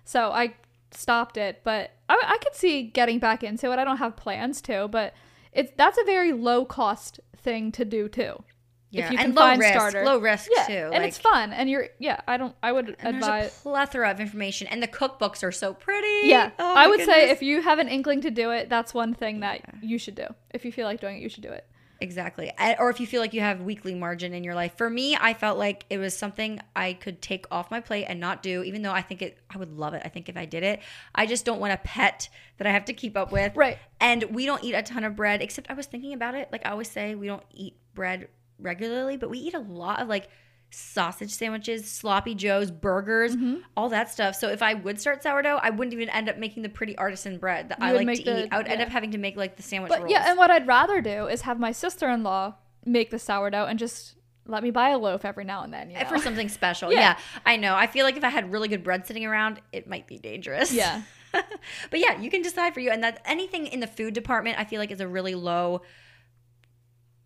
[0.04, 0.56] So I
[0.92, 3.78] stopped it, but I, I could see getting back into it.
[3.80, 5.14] I don't have plans to, but
[5.54, 8.44] it's that's a very low cost thing to do too.
[8.92, 10.06] yeah, if you and can low find risk, starter.
[10.06, 10.90] low risk Yeah, too.
[10.94, 14.10] and it's fun and you're yeah, I don't I would And there's advise a plethora
[14.12, 16.28] of information, and the cookbooks are so pretty.
[16.28, 19.14] Yeah, Oh, I would say if you have an inkling to do it, that's one
[19.14, 20.28] thing that you should do.
[20.52, 21.66] If you feel like doing it, you should do it.
[22.02, 22.52] Exactly.
[22.58, 24.74] I- Or if you feel like you have weekly margin in your life.
[24.78, 28.20] For me, I felt like it was something I could take off my plate and
[28.20, 30.02] not do, even though I think it, I would love it.
[30.04, 30.82] I think if I did it,
[31.16, 33.56] I just don't want a pet that I have to keep up with.
[33.56, 33.78] Right.
[34.00, 36.50] And we don't eat a ton of bread, except I was thinking about it.
[36.52, 38.28] Like I always say, we don't eat bread
[38.60, 40.28] regularly, but we eat a lot of like
[40.74, 43.56] sausage sandwiches, sloppy joes, burgers, Mm-hmm.
[43.78, 44.36] all that stuff.
[44.36, 47.38] So if I would start sourdough, I wouldn't even end up making the pretty artisan
[47.38, 48.50] bread that You I like to the- eat.
[48.52, 50.12] I would end up having to make like the sandwich But rolls.
[50.12, 52.56] yeah, and what I'd rather do is have my sister in law
[52.86, 55.90] make the sourdough and just let me buy a loaf every now and then.
[55.90, 56.06] You know?
[56.06, 56.92] for something special.
[56.92, 57.00] Yeah.
[57.00, 57.18] Yeah.
[57.46, 57.76] I know.
[57.76, 60.74] I feel like if I had really good bread sitting around, it might be dangerous.
[60.74, 61.04] Yeah.
[61.32, 62.92] but yeah, you can decide for you.
[62.92, 65.82] And that anything in the food department, I feel like is a really low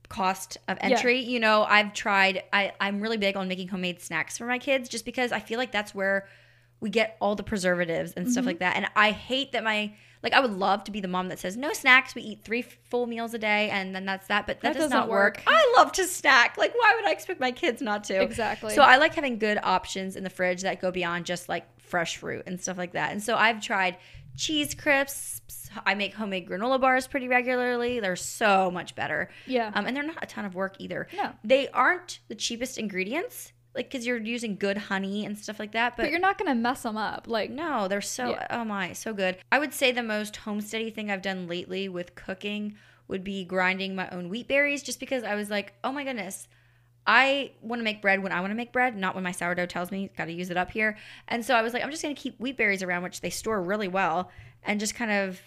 [0.09, 1.19] cost of entry.
[1.19, 2.43] You know, I've tried.
[2.53, 5.57] I I'm really big on making homemade snacks for my kids, just because I feel
[5.57, 6.27] like that's where
[6.79, 8.31] we get all the preservatives and Mm-hmm.
[8.33, 8.75] stuff like that.
[8.75, 9.93] And I hate that my
[10.23, 12.15] like I would love to be the mom that says no snacks.
[12.15, 14.47] We eat three full meals a day, and then that's that.
[14.47, 15.37] But that, That does not work.
[15.37, 15.43] work.
[15.47, 16.57] I love to snack.
[16.57, 18.19] Like, why would I expect my kids not to?
[18.21, 18.73] Exactly.
[18.73, 22.17] So I like having good options in the fridge that go beyond just like fresh
[22.17, 23.11] fruit and stuff like that.
[23.11, 23.97] And so I've tried
[24.37, 25.69] cheese crisps.
[25.85, 27.99] I make homemade granola bars pretty regularly.
[27.99, 29.29] They're so much better.
[29.45, 29.71] Yeah.
[29.75, 31.07] Um, and they're not a ton of work either.
[31.15, 31.31] No.
[31.43, 35.97] They aren't the cheapest ingredients, like because you're using good honey and stuff like that.
[35.97, 37.27] but, But, you're not gonna mess them up.
[37.27, 38.47] Like no, they're so Yeah.
[38.49, 39.37] oh my, so good.
[39.51, 42.75] I would say the most homesteady thing I've done lately with cooking
[43.07, 46.47] would be grinding my own wheat berries just because I was like, "Oh my goodness,
[47.07, 49.65] I want to make bread when I want to make bread, not when my sourdough
[49.67, 52.03] tells me got to use it up here." And so I was like, "I'm just
[52.03, 54.29] going to keep wheat berries around which they store really well
[54.63, 55.39] and just kind of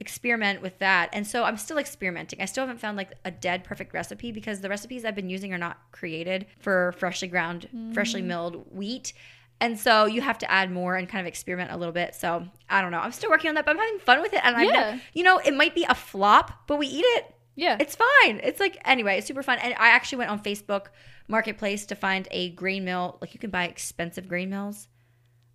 [0.00, 2.40] experiment with that." And so I'm still experimenting.
[2.40, 5.52] I still haven't found like a dead perfect recipe because the recipes I've been using
[5.52, 8.26] are not created for freshly ground, freshly mm.
[8.26, 9.12] milled wheat.
[9.60, 12.14] And so you have to add more and kind of experiment a little bit.
[12.14, 12.98] So I don't know.
[12.98, 14.40] I'm still working on that, but I'm having fun with it.
[14.44, 14.94] And Yeah.
[14.94, 17.34] ne- you know, it might be a flop, but we eat it.
[17.56, 17.76] Yeah.
[17.78, 18.40] It's fine.
[18.42, 19.58] It's like anyway, it's super fun.
[19.58, 20.86] And I actually went on Facebook
[21.28, 23.18] Marketplace to find a grain mill.
[23.20, 24.88] Like you can buy expensive grain mills.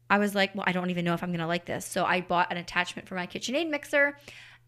[0.09, 1.85] I was like, well, I don't even know if I'm gonna like this.
[1.85, 4.17] So I bought an attachment for my KitchenAid mixer,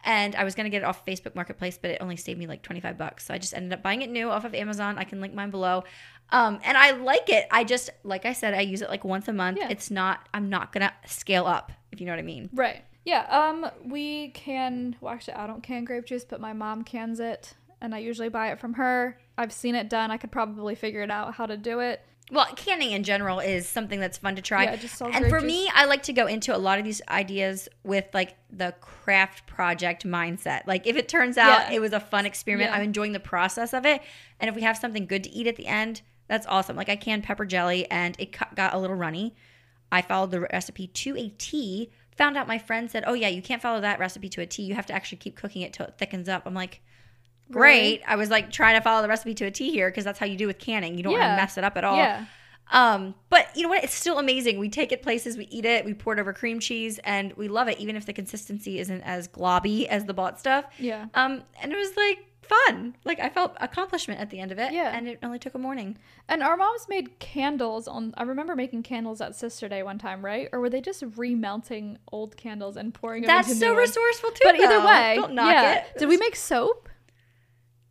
[0.03, 2.61] and I was gonna get it off Facebook Marketplace, but it only saved me like
[2.61, 3.25] 25 bucks.
[3.25, 4.97] So I just ended up buying it new off of Amazon.
[4.97, 5.83] I can link mine below.
[6.29, 7.47] Um, and I like it.
[7.51, 9.57] I just, like I said, I use it like once a month.
[9.59, 9.69] Yeah.
[9.69, 10.29] It's not.
[10.33, 12.49] I'm not gonna scale up, if you know what I mean.
[12.53, 12.83] Right.
[13.05, 13.25] Yeah.
[13.29, 14.95] Um, we can.
[15.01, 18.29] Well, actually, I don't can grape juice, but my mom cans it, and I usually
[18.29, 19.17] buy it from her.
[19.37, 20.11] I've seen it done.
[20.11, 22.01] I could probably figure it out how to do it.
[22.31, 24.63] Well, canning in general is something that's fun to try.
[24.63, 25.47] Yeah, just and for juice.
[25.47, 29.47] me, I like to go into a lot of these ideas with like the craft
[29.47, 30.61] project mindset.
[30.65, 31.73] Like if it turns out Yeah.
[31.75, 32.77] it was a fun experiment, Yeah.
[32.77, 34.01] I'm enjoying the process of it,
[34.39, 36.77] and if we have something good to eat at the end, that's awesome.
[36.77, 39.35] Like I canned pepper jelly and it got a little runny.
[39.91, 41.91] I followed the recipe to a T.
[42.17, 44.63] Found out my friend said, "Oh yeah, you can't follow that recipe to a T.
[44.63, 46.81] You have to actually keep cooking it till it thickens up." I'm like,
[47.51, 48.01] great.
[48.07, 50.25] I was like trying to follow the recipe to a T here because that's how
[50.25, 50.97] you do with canning.
[50.97, 51.97] You don't want to mess it up at all.
[51.97, 52.25] Yeah.
[52.71, 53.83] Um, but you know what?
[53.83, 54.57] It's still amazing.
[54.57, 57.49] We take it places, we eat it, we pour it over cream cheese, and we
[57.49, 60.65] love it, even if the consistency isn't as globby as the bought stuff.
[60.79, 61.07] Yeah.
[61.13, 62.95] Um, and it was like fun.
[63.05, 64.71] Like I felt accomplishment at the end of it.
[64.73, 64.95] Yeah.
[64.95, 65.97] And it only took a morning.
[66.27, 70.23] And our moms made candles on I remember making candles at Sister Day one time,
[70.23, 70.49] right?
[70.51, 73.89] Or were they just remelting old candles and pouring them That's so new ones?
[73.89, 74.41] resourceful too.
[74.43, 75.73] But either way, don't knock yeah.
[75.73, 75.97] it.
[75.97, 76.89] Did we make soap?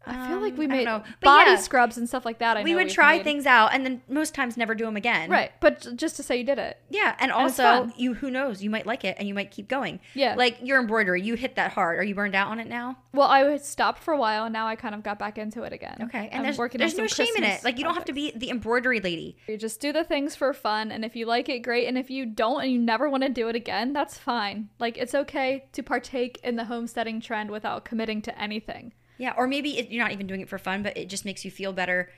[0.06, 1.02] I feel like Um, we made know.
[1.20, 1.56] But body yeah.
[1.56, 2.56] scrubs and stuff like that.
[2.56, 3.24] I we would try made.
[3.24, 5.28] things out and then most times never do them again.
[5.30, 5.52] right?
[5.60, 7.92] But just to say you did it, Yeah, and And also fun.
[7.96, 10.00] you who knows, you might like it and you might keep going.
[10.14, 10.34] Yeah.
[10.36, 11.98] Like your embroidery, you hit that hard.
[11.98, 12.96] Are you burned out on it now?
[13.12, 15.72] well, I stopped for a while, and now I kind of got back into it
[15.72, 15.96] again.
[16.02, 16.28] Okay.
[16.30, 17.64] And I'm there's working there's no shame in it.
[17.64, 19.36] Like you don't have to be the embroidery lady.
[19.48, 21.86] You just do the things for fun, and if you like it, great.
[21.88, 24.68] And if you don't, and you never want to do it again, that's fine.
[24.78, 28.92] Like it's okay to partake in the homesteading trend without committing to anything.
[29.20, 31.44] Yeah, or maybe it, you're not even doing it for fun, but it just makes
[31.44, 32.10] you feel better.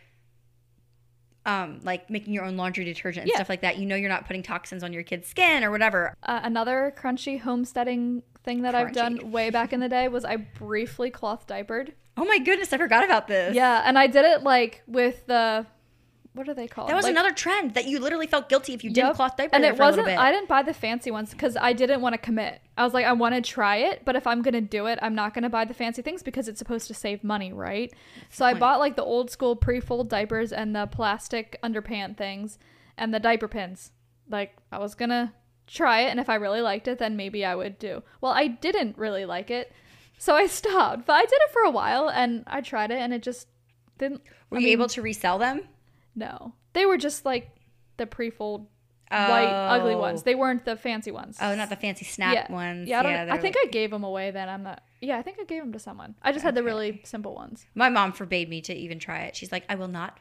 [1.44, 3.38] Um, like making your own laundry detergent and Yeah.
[3.38, 3.76] stuff like that.
[3.76, 6.14] You know, you're not putting toxins on your kid's skin or whatever.
[6.22, 10.36] Uh, another crunchy homesteading thing that I've done way back in the day was I
[10.36, 11.92] briefly cloth diapered.
[12.16, 13.56] Oh my goodness, I forgot about this.
[13.56, 15.66] Yeah, and I did it like with the
[16.34, 16.88] what are they called?
[16.88, 19.16] that was Like- another trend that you literally felt guilty if you didn't Yep.
[19.16, 20.08] cloth diaper and it wasn't.
[20.08, 22.60] I didn't buy the fancy ones because I didn't want to commit.
[22.76, 25.14] I was like, I want to try it, but if I'm gonna do it, I'm
[25.14, 27.92] not gonna buy the fancy things because it's supposed to save money, right?
[28.30, 32.58] so I bought like the old school pre-fold diapers and the plastic underpant things
[32.96, 33.92] and the diaper pins.
[34.28, 35.34] Like I was gonna
[35.66, 38.02] try it, and if I really liked it, then maybe I would do.
[38.20, 39.72] Well, I didn't really like it,
[40.18, 41.04] so I stopped.
[41.06, 43.48] But I did it for a while, and I tried it, and it just
[43.98, 44.22] didn't.
[44.50, 45.62] Were I you mean, able to resell them?
[46.14, 47.50] No, they were just like
[47.96, 48.66] the pre-fold
[49.10, 49.98] white ugly Oh.
[49.98, 50.22] ones.
[50.22, 51.36] They weren't the fancy ones.
[51.40, 52.52] Oh, not the fancy snap yeah.
[52.52, 52.88] ones.
[52.88, 54.30] Yeah, I, yeah I think like- I gave them away.
[54.30, 54.82] Then I'm not.
[55.00, 56.14] Yeah, I think I gave them to someone.
[56.22, 57.66] I just had the really simple ones.
[57.74, 59.36] My mom forbade me to even try it.
[59.36, 60.18] She's like, I will not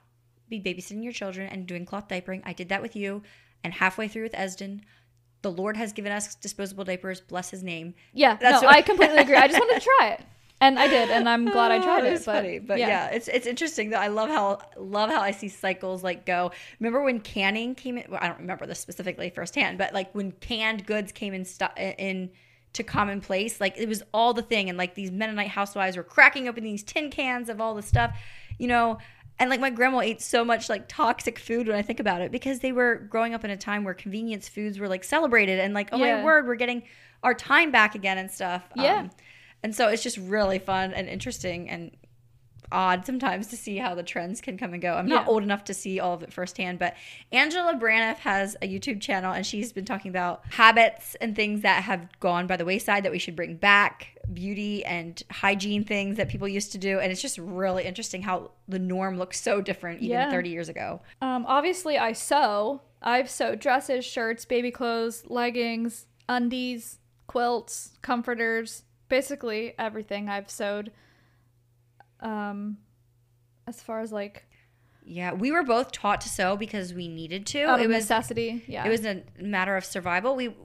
[0.49, 2.41] be babysitting your children and doing cloth diapering.
[2.45, 3.21] I did that with you.
[3.63, 4.81] And halfway through with Esden,
[5.43, 7.21] the Lord has given us disposable diapers.
[7.21, 7.93] Bless his name.
[8.13, 9.35] Yeah, That's no, what- I completely agree.
[9.35, 10.21] I just wanted to try it,
[10.61, 12.13] and I did, and I'm glad I tried Oh, it.
[12.13, 13.07] it's but, funny, but yeah.
[13.07, 13.97] it's it's interesting though.
[13.97, 16.51] I love how love how I see cycles like go.
[16.79, 18.05] Remember when canning came in?
[18.09, 21.65] Well, I don't remember this specifically firsthand, but like when canned goods came in stu-
[21.77, 22.29] in
[22.73, 26.47] to commonplace, like it was all the thing, and like these Mennonite housewives were cracking
[26.47, 28.17] open these tin cans of all the stuff,
[28.57, 28.97] you know.
[29.39, 32.31] And like my grandma ate so much like toxic food when I think about it
[32.31, 35.73] because they were growing up in a time where convenience foods were like celebrated and
[35.73, 36.17] like oh Yeah.
[36.17, 36.83] my word we're getting
[37.23, 38.63] our time back again and stuff.
[38.75, 38.99] Yeah.
[38.99, 39.09] Um,
[39.63, 41.91] and so it's just really fun and interesting and
[42.73, 44.93] odd sometimes to see how the trends can come and go.
[44.93, 45.29] I'm not Yeah.
[45.31, 46.95] old enough to see all of it firsthand, but
[47.33, 51.83] Angela Braniff has a YouTube channel and she's been talking about habits and things that
[51.83, 56.29] have gone by the wayside that we should bring back, beauty and hygiene things that
[56.29, 56.99] people used to do.
[56.99, 60.31] And it's just really interesting how the norm looks so different even Yeah.
[60.31, 61.01] 30 years ago.
[61.21, 62.79] Um, obviously, I sew.
[63.01, 70.91] I've sewed dresses, shirts, baby clothes, leggings, undies, quilts, comforters, basically everything I've sewed.
[72.19, 72.77] Um,
[73.67, 74.45] as far as like
[75.05, 77.63] Yeah, we were both taught to sew because we needed to.
[77.65, 80.55] out it was necessity, yeah, it was a matter of survival we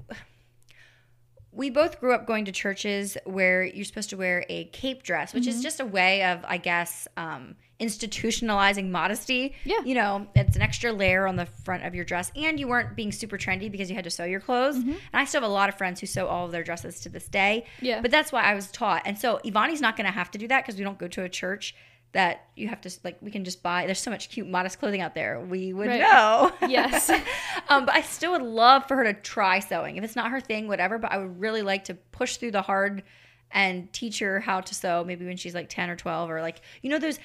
[1.53, 5.33] we both grew up going to churches where you're supposed to wear a cape dress
[5.33, 5.57] which Mm-hmm.
[5.57, 9.81] is just a way of i guess um, institutionalizing modesty Yeah.
[9.85, 12.97] you know it's an extra layer on the front of your dress and you weren't
[12.97, 15.53] being super trendy because you had to sew your clothes and i still have a
[15.53, 17.85] lot of friends who sew all of their dresses to this day Mm-hmm.
[17.87, 18.01] Yeah.
[18.01, 20.49] but that's why i was taught and so ivani's not going to have to do
[20.49, 21.75] that because we don't go to a church
[22.12, 25.01] that you have to like we can just buy there's so much cute modest clothing
[25.03, 26.01] out there we would Right.
[26.01, 27.11] know Yes.
[27.69, 29.97] um, but I still would love for her to try sewing.
[29.97, 30.99] If it's not her thing, whatever.
[30.99, 33.03] But I would really like to push through the hard
[33.51, 35.05] and teach her how to sew.
[35.05, 37.19] Maybe when she's like ten or twelve, or like you know, those.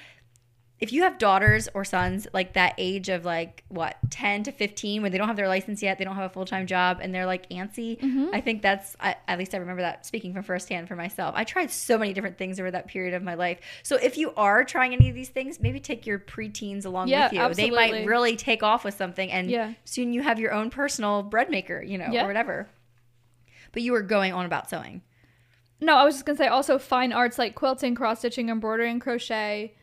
[0.82, 5.00] If you have daughters or sons like that age of like what ten to fifteen,
[5.00, 7.14] when they don't have their license yet, they don't have a full time job, and
[7.14, 8.00] they're like antsy.
[8.00, 8.30] Mm-hmm.
[8.32, 11.34] I think that's I, at least I remember that speaking from firsthand for myself.
[11.36, 13.60] I tried so many different things over that period of my life.
[13.84, 17.26] So if you are trying any of these things, maybe take your preteens along Yeah,
[17.26, 17.54] with you.
[17.54, 19.74] They might really take off with something, and Yeah.
[19.84, 22.24] soon you have your own personal bread maker, you know, Yeah.
[22.24, 22.68] or whatever.
[23.70, 25.02] But you were going on about sewing.
[25.80, 29.00] No, I was just gonna say also fine arts like quilting, cross stitching, embroidery, and
[29.00, 29.74] crochet.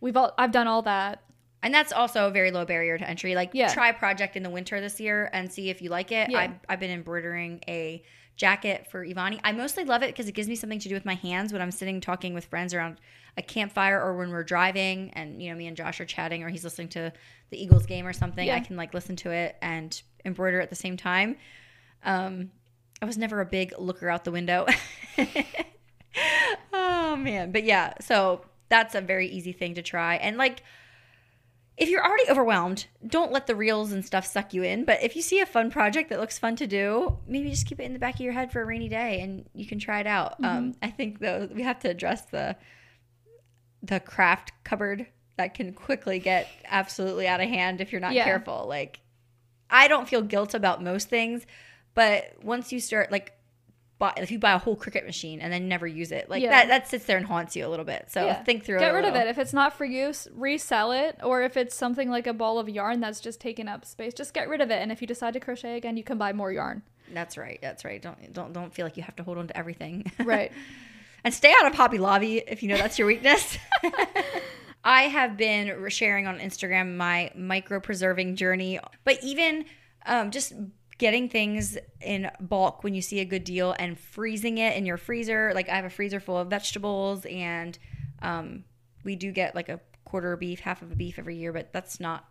[0.00, 1.22] We've all I've done all that.
[1.62, 3.34] And that's also a very low barrier to entry.
[3.34, 3.72] Like, Yeah.
[3.74, 6.30] try a project in the winter this year and see if you like it.
[6.30, 6.38] Yeah.
[6.38, 8.00] I've, I've been embroidering a
[8.36, 9.40] jacket for Ivani.
[9.42, 11.60] I mostly love it because it gives me something to do with my hands when
[11.60, 13.00] I'm sitting talking with friends around
[13.36, 16.48] a campfire or when we're driving and, you know, me and Josh are chatting or
[16.48, 17.12] he's listening to
[17.50, 18.46] the Eagles game or something.
[18.46, 18.54] Yeah.
[18.54, 21.36] I can, like, listen to it and embroider at the same time.
[22.04, 22.52] Um,
[23.02, 24.64] I was never a big looker out the window.
[26.72, 27.50] oh, man.
[27.52, 30.16] But yeah, so that's a very easy thing to try.
[30.16, 30.62] And like,
[31.76, 34.84] if you're already overwhelmed, don't let the reels and stuff suck you in.
[34.84, 37.78] But if you see a fun project that looks fun to do, maybe just keep
[37.78, 40.00] it in the back of your head for a rainy day and you can try
[40.00, 40.34] it out.
[40.42, 42.56] Um, I think though we have to address the
[43.80, 48.24] the craft cupboard that can quickly get absolutely out of hand if you're not Yeah.
[48.24, 48.66] careful.
[48.68, 48.98] Like
[49.70, 51.46] I don't feel guilt about most things,
[51.94, 53.37] but once you start like
[53.98, 56.50] buy, if you buy a whole Cricut machine and then never use it, like Yeah.
[56.50, 58.06] that that sits there and haunts you a little bit.
[58.10, 58.42] So Yeah.
[58.44, 59.26] think through Get rid of it.
[59.26, 61.18] If it's not for use, resell it.
[61.22, 64.32] Or if it's something like a ball of yarn that's just taking up space, just
[64.34, 64.80] get rid of it.
[64.80, 66.82] And if you decide to crochet again, you can buy more yarn.
[67.12, 67.58] That's right.
[67.62, 68.00] That's right.
[68.00, 70.10] Don't don't don't feel like you have to hold on to everything.
[70.24, 70.52] Right.
[71.24, 73.58] and stay out of Hobby Lobby if you know that's your weakness.
[74.84, 79.64] I have been sharing on Instagram my micro preserving journey, but even
[80.06, 80.52] um, just
[80.98, 84.96] getting things in bulk when you see a good deal and freezing it in your
[84.96, 85.52] freezer.
[85.54, 87.78] Like I have a freezer full of vegetables, and
[88.20, 88.64] um,
[89.04, 91.72] we do get like a quarter of beef, half of a beef every year, but
[91.72, 92.24] that's not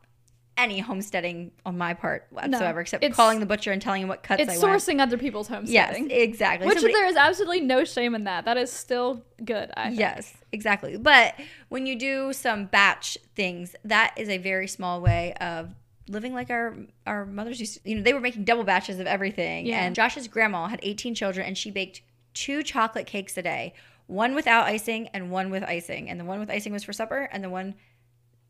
[0.58, 4.42] any homesteading on my part whatsoever, except calling the butcher and telling him what cuts
[4.42, 4.82] It's I want.
[4.82, 6.10] sourcing other people's Yes, homesteading.
[6.10, 6.66] exactly.
[6.68, 8.46] Which Somebody- there is absolutely no shame in that.
[8.46, 9.70] That is still good.
[9.78, 10.00] I think.
[10.00, 10.98] Yes, exactly.
[10.98, 11.36] But
[11.70, 15.76] when you do some batch things, that is a very small way of
[16.10, 17.90] living like our our mothers used to.
[17.90, 19.66] You know, they were making double batches of everything.
[19.66, 19.84] Yeah.
[19.84, 22.02] And Josh's grandma had 18 children and she baked
[22.34, 23.74] two chocolate cakes a day,
[24.08, 26.10] one without icing and one with icing.
[26.10, 27.76] And the one with icing was for supper and the one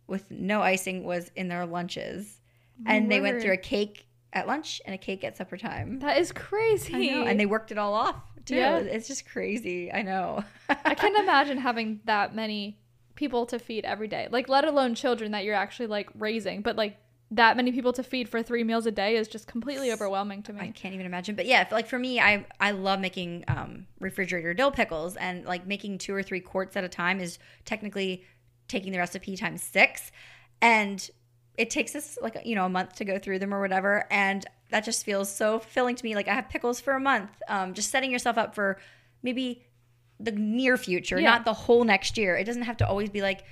[0.08, 2.40] with no icing was in their lunches.
[2.86, 6.00] And they went through a cake at lunch and a cake at supper time.
[6.00, 6.94] That is crazy.
[6.94, 7.24] I know.
[7.24, 8.16] And they worked it all off
[8.46, 8.56] too.
[8.56, 8.78] Yeah.
[8.78, 9.92] It's just crazy.
[9.92, 10.44] I know.
[10.70, 12.78] I can't imagine having that many
[13.16, 14.28] people to feed every day.
[14.32, 16.62] Like, let alone children that you're actually like raising.
[16.62, 16.98] But like
[17.32, 20.54] that many people to feed for three meals a day is just completely overwhelming to
[20.54, 20.62] me.
[20.62, 21.36] I can't even imagine.
[21.36, 25.68] But yeah, like for me, I I love making um, refrigerator dill pickles, and like
[25.68, 28.24] making two or three quarts at a time is technically
[28.68, 30.12] taking the recipe times six,
[30.62, 31.10] and
[31.58, 34.46] it takes us like you know a month to go through them or whatever, and
[34.70, 36.16] that just feels so fulfilling to me.
[36.16, 37.30] Like I have pickles for a month.
[37.50, 38.80] Um, just setting yourself up for
[39.22, 39.64] maybe
[40.20, 41.30] the near future, Yeah.
[41.32, 42.36] not the whole next year.
[42.38, 43.44] It doesn't have to always be like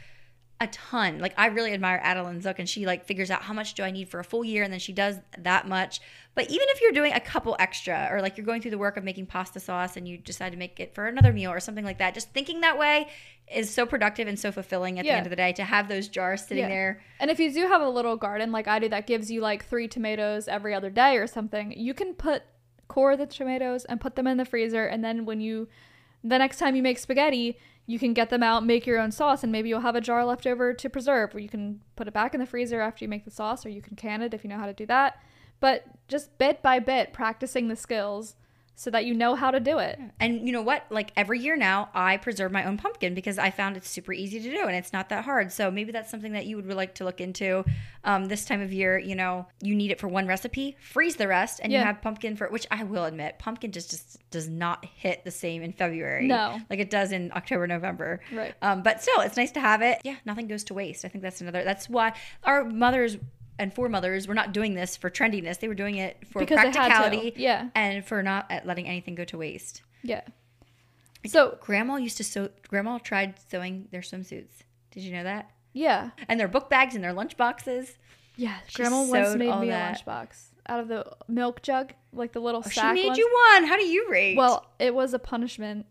[0.61, 1.19] a ton.
[1.19, 3.91] Like I really admire Adeline Zook and she like figures out how much do I
[3.91, 5.99] need for a full year and then she does that much.
[6.33, 8.95] But even if you're doing a couple extra or like you're going through the work
[8.95, 11.83] of making pasta sauce and you decide to make it for another meal or something
[11.83, 13.07] like that, just thinking that way
[13.53, 15.13] is so productive and so fulfilling at Yeah.
[15.13, 16.69] the end of the day to have those jars sitting Yeah.
[16.69, 17.01] there.
[17.19, 19.65] And if you do have a little garden like I do that gives you like
[19.65, 22.43] three tomatoes every other day or something, you can put
[22.87, 24.85] core the tomatoes and put them in the freezer.
[24.85, 25.67] And then when you,
[26.23, 29.43] the next time you make spaghetti, you can get them out, make your own sauce,
[29.43, 32.13] and maybe you'll have a jar left over to preserve, or you can put it
[32.13, 34.43] back in the freezer after you make the sauce, or you can can it if
[34.43, 35.21] you know how to do that.
[35.59, 38.35] But just bit by bit, practicing the skills
[38.75, 39.99] so that you know how to do it.
[40.19, 40.85] And you know what?
[40.89, 44.39] Like every year now, I preserve my own pumpkin because I found it's super easy
[44.41, 45.51] to do and it's not that hard.
[45.51, 47.63] So maybe that's something that you would really like to look into
[48.03, 48.97] um, this time of year.
[48.99, 52.35] You know, you need it for one recipe, freeze the rest, and you have pumpkin
[52.35, 56.27] for which I will admit, pumpkin just just does not hit the same in February.
[56.27, 56.59] No.
[56.69, 58.19] like it does in October, November.
[58.31, 58.53] Right.
[58.61, 60.01] Um, but still, it's nice to have it.
[60.03, 61.05] Yeah, nothing goes to waste.
[61.05, 61.63] I think that's another.
[61.63, 63.17] That's why our mothers
[63.57, 65.59] and foremothers were not doing this for trendiness.
[65.59, 66.79] They were doing it for Because they had to.
[66.79, 67.33] practicality.
[67.37, 67.69] Yeah.
[67.75, 69.81] and for not uh, letting anything go to waste.
[70.03, 70.21] Yeah.
[71.25, 72.49] So, Grandma used to sew.
[72.67, 74.61] Grandma tried sewing their swimsuits.
[74.91, 75.49] Did you know that?
[75.73, 76.11] yeah.
[76.29, 77.97] And their book bags and their lunch boxes.
[78.37, 80.01] Yeah, She Grandma once sewed made me that.
[80.01, 80.27] a lunchbox
[80.67, 82.93] out of the milk jug, like the little Oh, she sack.
[82.93, 83.17] made ones.
[83.17, 83.63] you one.
[83.65, 84.35] How do you rate?
[84.37, 85.85] Well, it was a punishment.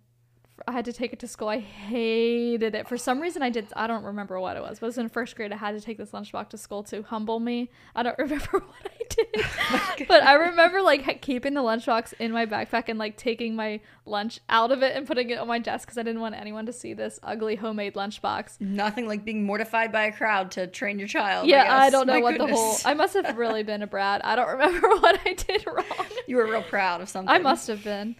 [0.68, 1.48] I had to take it to school.
[1.48, 2.88] I hated it.
[2.88, 3.66] For some reason, I did.
[3.74, 4.78] I don't remember what it was.
[4.78, 5.52] But it was in first grade.
[5.52, 7.70] I had to take this lunchbox to school to humble me.
[7.94, 9.26] I don't remember what I did.
[9.70, 13.80] Oh but I remember like keeping the lunchbox in my backpack and like taking my
[14.06, 16.66] lunch out of it and putting it on my desk because I didn't want anyone
[16.66, 18.60] to see this ugly homemade lunchbox.
[18.60, 21.46] nothing like being mortified by a crowd to train your child.
[21.48, 21.92] Yeah, I guess.
[21.92, 22.76] don't know My what the whole.
[22.84, 24.24] I must have really been a brat.
[24.24, 25.84] I don't remember what I did wrong.
[26.26, 27.32] you were real proud of something.
[27.34, 28.16] I must have been.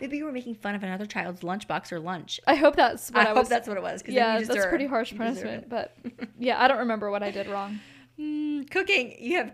[0.00, 2.40] Maybe you were making fun of another child's lunchbox or lunch.
[2.46, 3.48] I hope that's what I, I, hope was.
[3.48, 4.02] that's what it was.
[4.06, 5.68] yeah, that's deserve- pretty harsh punishment.
[5.68, 5.96] But
[6.38, 7.80] yeah, I don't remember what I did wrong.
[8.18, 9.16] Mm, cooking.
[9.18, 9.52] You have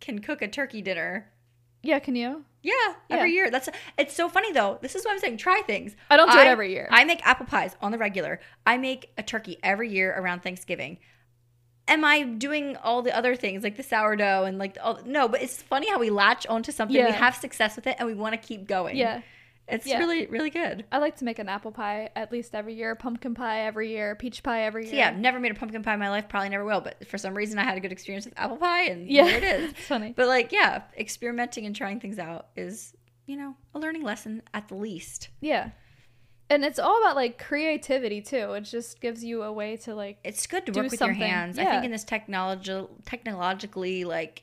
[0.00, 1.30] can cook a turkey dinner.
[1.82, 2.44] Yeah, can you?
[2.62, 3.50] Yeah, every year.
[3.50, 3.68] That's
[3.98, 4.78] it's so funny though.
[4.80, 5.38] This is what I'm saying.
[5.38, 5.96] Try things.
[6.10, 6.88] I don't do it every year.
[6.90, 8.40] I make apple pies on the regular.
[8.64, 10.98] I make a turkey every year around Thanksgiving.
[11.88, 15.26] Am I doing all the other things like the sourdough and like all, no?
[15.26, 17.04] But it's funny how we latch onto something.
[17.04, 18.96] We have success with it and we want to keep going.
[18.96, 19.22] Yeah,
[19.68, 19.98] it's Yeah.
[19.98, 20.84] really really good.
[20.92, 24.14] I like to make an apple pie at least every year, pumpkin pie every year,
[24.16, 24.98] peach pie every So year.
[24.98, 26.28] yeah, never made a pumpkin pie in my life.
[26.28, 26.80] Probably never will.
[26.80, 29.36] But for some reason, I had a good experience with apple pie, and yeah, there
[29.38, 29.70] it is.
[29.70, 30.12] it's funny.
[30.16, 32.94] But like, yeah, experimenting and trying things out is,
[33.26, 35.28] you know, a learning lesson at the least.
[35.40, 35.70] Yeah,
[36.50, 38.52] And it's all about like creativity too.
[38.54, 41.18] It just gives you a way to like it's good to work with something.
[41.18, 41.58] your hands.
[41.58, 44.42] I think in this technology technologically like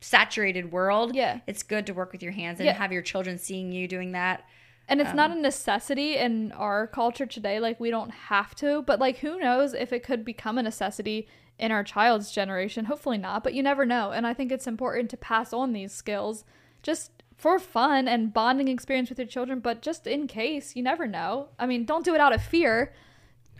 [0.00, 1.40] saturated world, Yeah.
[1.46, 2.74] it's good to work with your hands and Yeah.
[2.74, 4.44] have your children seeing you doing that.
[4.88, 7.60] And it's Um, not a necessity in our culture today.
[7.60, 11.28] Like, we don't have to, but like, who knows if it could become a necessity
[11.58, 12.86] in our child's generation?
[12.86, 14.12] Hopefully not, but you never know.
[14.12, 16.44] And I think it's important to pass on these skills
[16.82, 21.06] just for fun and bonding experience with your children, but just in case, you never
[21.06, 21.48] know.
[21.58, 22.92] I mean, don't do it out of fear.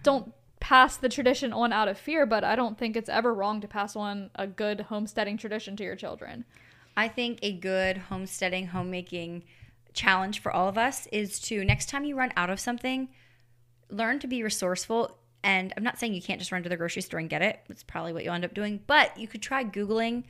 [0.03, 3.61] Don't pass the tradition on out of fear, but I don't think it's ever wrong
[3.61, 6.44] to pass on a good homesteading tradition to your children.
[6.96, 9.44] I think a good homesteading, homemaking
[9.94, 13.09] challenge for all of us is to next time you run out of something,
[13.88, 15.16] learn to be resourceful.
[15.42, 17.61] And I'm not saying you can't just run to the grocery store and get it.
[17.68, 18.80] it's probably what you'll end up doing.
[18.86, 20.24] But you could try Googling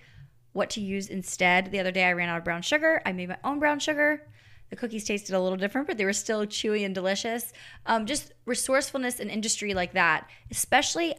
[0.53, 1.71] what to use instead.
[1.71, 3.01] The other day I ran out of brown sugar.
[3.07, 4.27] I made my own brown sugar.
[4.71, 7.53] The cookies tasted a little different, but they were still chewy and delicious.
[7.87, 11.15] Um, just resourcefulness in industry like that, especially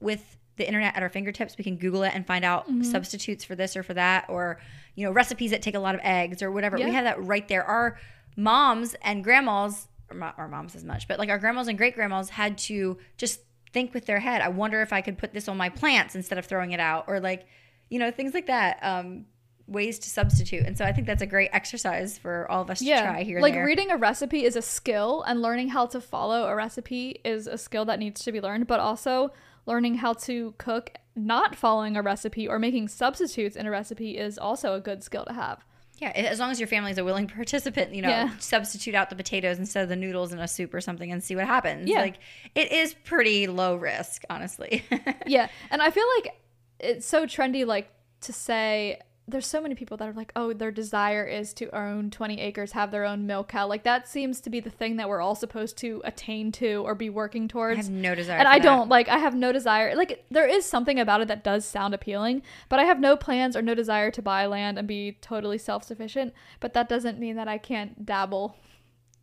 [0.00, 3.54] with the internet at our fingertips, we can Google it and find out substitutes for
[3.56, 4.60] this or for that, or
[4.94, 6.78] you know recipes that take a lot of eggs or whatever.
[6.78, 6.86] Yeah.
[6.86, 7.64] We have that right there.
[7.64, 7.98] Our
[8.36, 12.30] moms and grandmas, or our moms as much, but like our grandmas and great grandmas
[12.30, 13.40] had to just
[13.72, 14.40] think with their head.
[14.40, 17.04] I wonder if I could put this on my plants instead of throwing it out,
[17.08, 17.46] or like
[17.90, 18.78] you know things like that.
[18.82, 19.26] Um,
[19.66, 22.80] ways to substitute, and so I think that's a great exercise for all of us
[22.80, 23.40] to try here.
[23.40, 27.46] like reading a recipe is a skill and learning how to follow a recipe is
[27.46, 29.30] a skill that needs to be learned but also
[29.66, 34.36] learning how to cook not following a recipe or making substitutes in a recipe is
[34.38, 35.64] also a good skill to have
[35.98, 38.36] Yeah, as long as your family is a willing participant, you know, Yeah.
[38.38, 41.36] substitute out the potatoes instead of the noodles in a soup or something and see
[41.36, 41.88] what happens.
[41.88, 42.00] Yeah.
[42.00, 42.16] Like
[42.54, 44.84] it is pretty low risk, honestly.
[45.26, 46.34] yeah and i feel like
[46.80, 47.88] it's so trendy like
[48.20, 52.10] to say there's so many people that are like oh their desire is to own
[52.10, 55.08] 20 acres have their own milk cow like that seems to be the thing that
[55.08, 58.38] we're all supposed to attain to or be working I towards have no desire.
[58.38, 58.62] and I that.
[58.64, 61.94] don't like I have no desire like there is something about it that does sound
[61.94, 65.56] appealing, but I have no plans or no desire to buy land and be totally
[65.58, 68.56] self-sufficient, but that doesn't mean that I can't dabble.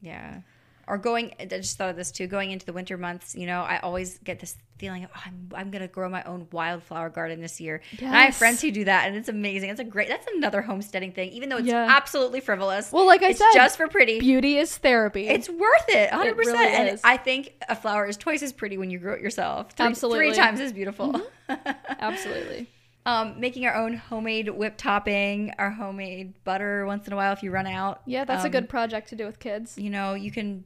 [0.01, 0.41] Yeah.
[0.87, 2.27] Or going, I just thought of this too.
[2.27, 5.49] Going into the winter months, you know, I always get this feeling of oh, I'm
[5.55, 7.81] I'm gonna grow my own wildflower garden this year.
[7.99, 9.69] And I have friends who do that, and it's amazing.
[9.69, 10.07] It's a great.
[10.07, 11.87] That's another homesteading thing, even though it's Yeah.
[11.89, 12.91] absolutely frivolous.
[12.91, 14.19] Well, like I it's said, just for pretty.
[14.19, 15.27] Beauty is therapy.
[15.27, 16.35] It's worth it, 100%.
[16.37, 17.01] really and is.
[17.03, 19.71] I think a flower is twice as pretty when you grow it yourself.
[19.73, 20.25] Three, Absolutely.
[20.25, 20.33] Mm-hmm.
[20.33, 21.21] Three times as beautiful.
[21.99, 22.67] Absolutely.
[23.05, 27.41] um, making our own homemade whipped topping, our homemade butter once in a while if
[27.43, 28.01] you run out.
[28.05, 29.77] Yeah, that's a Um, good project to do with kids.
[29.77, 30.63] You know, you can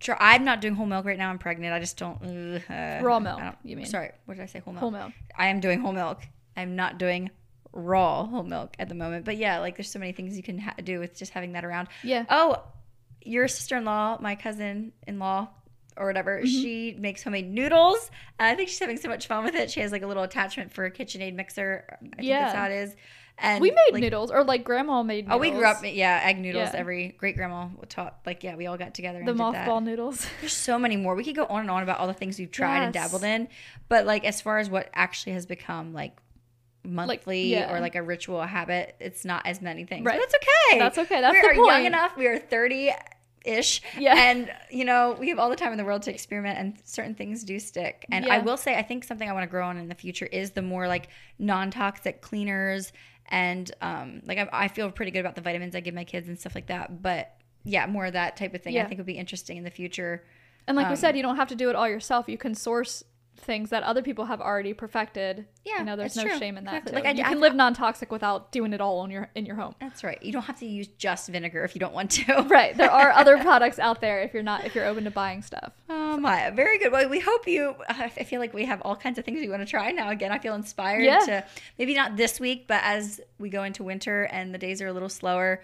[0.00, 0.16] try.
[0.18, 1.30] I'm not doing whole milk right now.
[1.30, 1.72] I'm pregnant.
[1.72, 2.20] I just don't.
[2.68, 3.86] uh, Raw milk, don't- you mean.
[3.86, 4.58] Sorry, what did I say?
[4.60, 4.80] Whole milk.
[4.80, 5.12] Whole milk.
[5.36, 6.20] I am doing whole milk.
[6.56, 7.30] I'm not doing
[7.72, 9.24] raw whole milk at the moment.
[9.24, 11.64] But yeah, like there's so many things you can ha- do with just having that
[11.64, 11.88] around.
[12.02, 12.24] Yeah.
[12.28, 12.62] Oh,
[13.22, 15.48] your sister in law, my cousin in law,
[15.96, 16.46] or whatever, Mm-hmm.
[16.46, 18.10] she makes homemade noodles.
[18.38, 19.70] I think she's having so much fun with it.
[19.70, 21.84] She has like a little attachment for a KitchenAid mixer.
[21.90, 22.40] I think Yeah.
[22.44, 22.96] that's how it is.
[23.42, 25.36] And we made like, noodles or like grandma made Noodles.
[25.36, 26.68] Oh, we grew up, yeah, egg noodles.
[26.74, 26.78] Yeah.
[26.78, 30.26] Every great grandma taught, like, yeah, we all got together the mothball noodles.
[30.42, 31.14] There's so many more.
[31.14, 33.48] We could go on and on about all the things we've tried and dabbled in,
[33.88, 36.18] but like as far as what actually has become like
[36.84, 37.74] monthly yeah.
[37.74, 40.04] or like a ritual, a habit, it's not as many things.
[40.04, 40.18] Right.
[40.20, 40.78] But that's okay.
[40.78, 41.20] That's okay.
[41.22, 42.16] That's we the are young enough.
[42.18, 42.90] We are 30
[43.44, 43.82] ish.
[43.98, 44.14] Yeah.
[44.16, 47.14] And you know, we have all the time in the world to experiment and certain
[47.14, 48.06] things do stick.
[48.10, 50.26] And I will say I think something I want to grow on in the future
[50.26, 52.92] is the more like non-toxic cleaners
[53.28, 56.28] and um like I, I feel pretty good about the vitamins I give my kids
[56.28, 57.02] and stuff like that.
[57.02, 57.34] But
[57.64, 60.24] yeah, more of that type of thing I think would be interesting in the future.
[60.66, 62.28] And like we Um, said, you don't have to do it all yourself.
[62.28, 63.02] You can source
[63.36, 65.46] things that other people have already perfected.
[65.64, 66.38] Yeah, you know, there's no true.
[66.38, 66.74] shame in that.
[66.74, 66.92] Exactly.
[66.92, 69.56] Like, I- you I- can live non-toxic without doing it all in your in your
[69.56, 69.74] home.
[69.80, 70.22] That's right.
[70.22, 72.42] You don't have to use just vinegar if you don't want to.
[72.50, 72.76] Right.
[72.76, 75.72] There are other products out there if you're not if you're open to buying stuff.
[75.88, 76.92] Oh my, very good.
[76.92, 77.74] Well, we hope you.
[77.88, 80.10] Uh, I feel like we have all kinds of things we want to try now.
[80.10, 81.20] Again, I feel inspired Yeah.
[81.20, 81.44] to
[81.78, 84.92] maybe not this week, but as we go into winter and the days are a
[84.92, 85.62] little slower,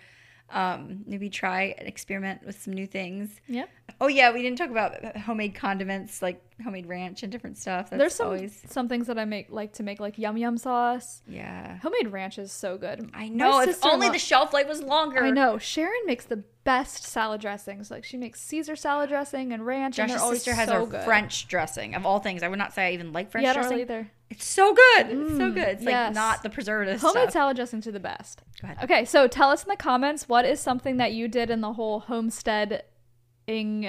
[0.51, 3.41] um, maybe try and experiment with some new things.
[3.49, 3.65] Yeah.
[4.01, 7.91] Oh yeah, we didn't talk about homemade condiments like homemade ranch and different stuff.
[7.91, 10.57] That's There's some always some things that I make like to make like yum yum
[10.59, 11.23] sauce.
[11.27, 11.79] yeah.
[11.79, 13.11] Homemade ranch is so good.
[13.15, 13.49] I My know.
[13.49, 15.25] If only sister-in-law- the shelf life was longer.
[15.25, 15.59] I know.
[15.59, 17.91] Sharon makes the best salad dressings.
[17.91, 20.87] Like she makes Caesar salad dressing and ranch, and Josh's they're sister has so a
[20.87, 21.03] good.
[21.05, 22.43] French dressing of all things.
[22.43, 23.81] I would not say I even like French yeah, I don't dressing.
[23.81, 24.11] either.
[24.29, 25.07] It's so good.
[25.07, 25.69] It's so Mm, good.
[25.69, 27.33] It's like not the preservative Homemade stuff.
[27.33, 28.43] salad dressings are the best.
[28.61, 28.79] Go ahead.
[28.83, 31.75] Okay, so tell us in the comments what is something that you did in the
[31.75, 32.83] whole homesteading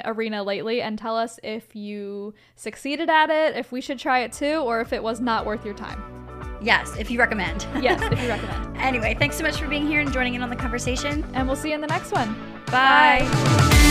[0.06, 4.32] arena lately, and tell us if you succeeded at it, if we should try it
[4.32, 6.02] too, or if it was not worth your time.
[6.62, 7.66] Yes, if you recommend.
[7.82, 8.78] Yes, if you recommend.
[8.78, 11.24] anyway, thanks so much for being here and joining in on the conversation.
[11.34, 12.36] And we'll see you in the next one.
[12.68, 13.86] Bye.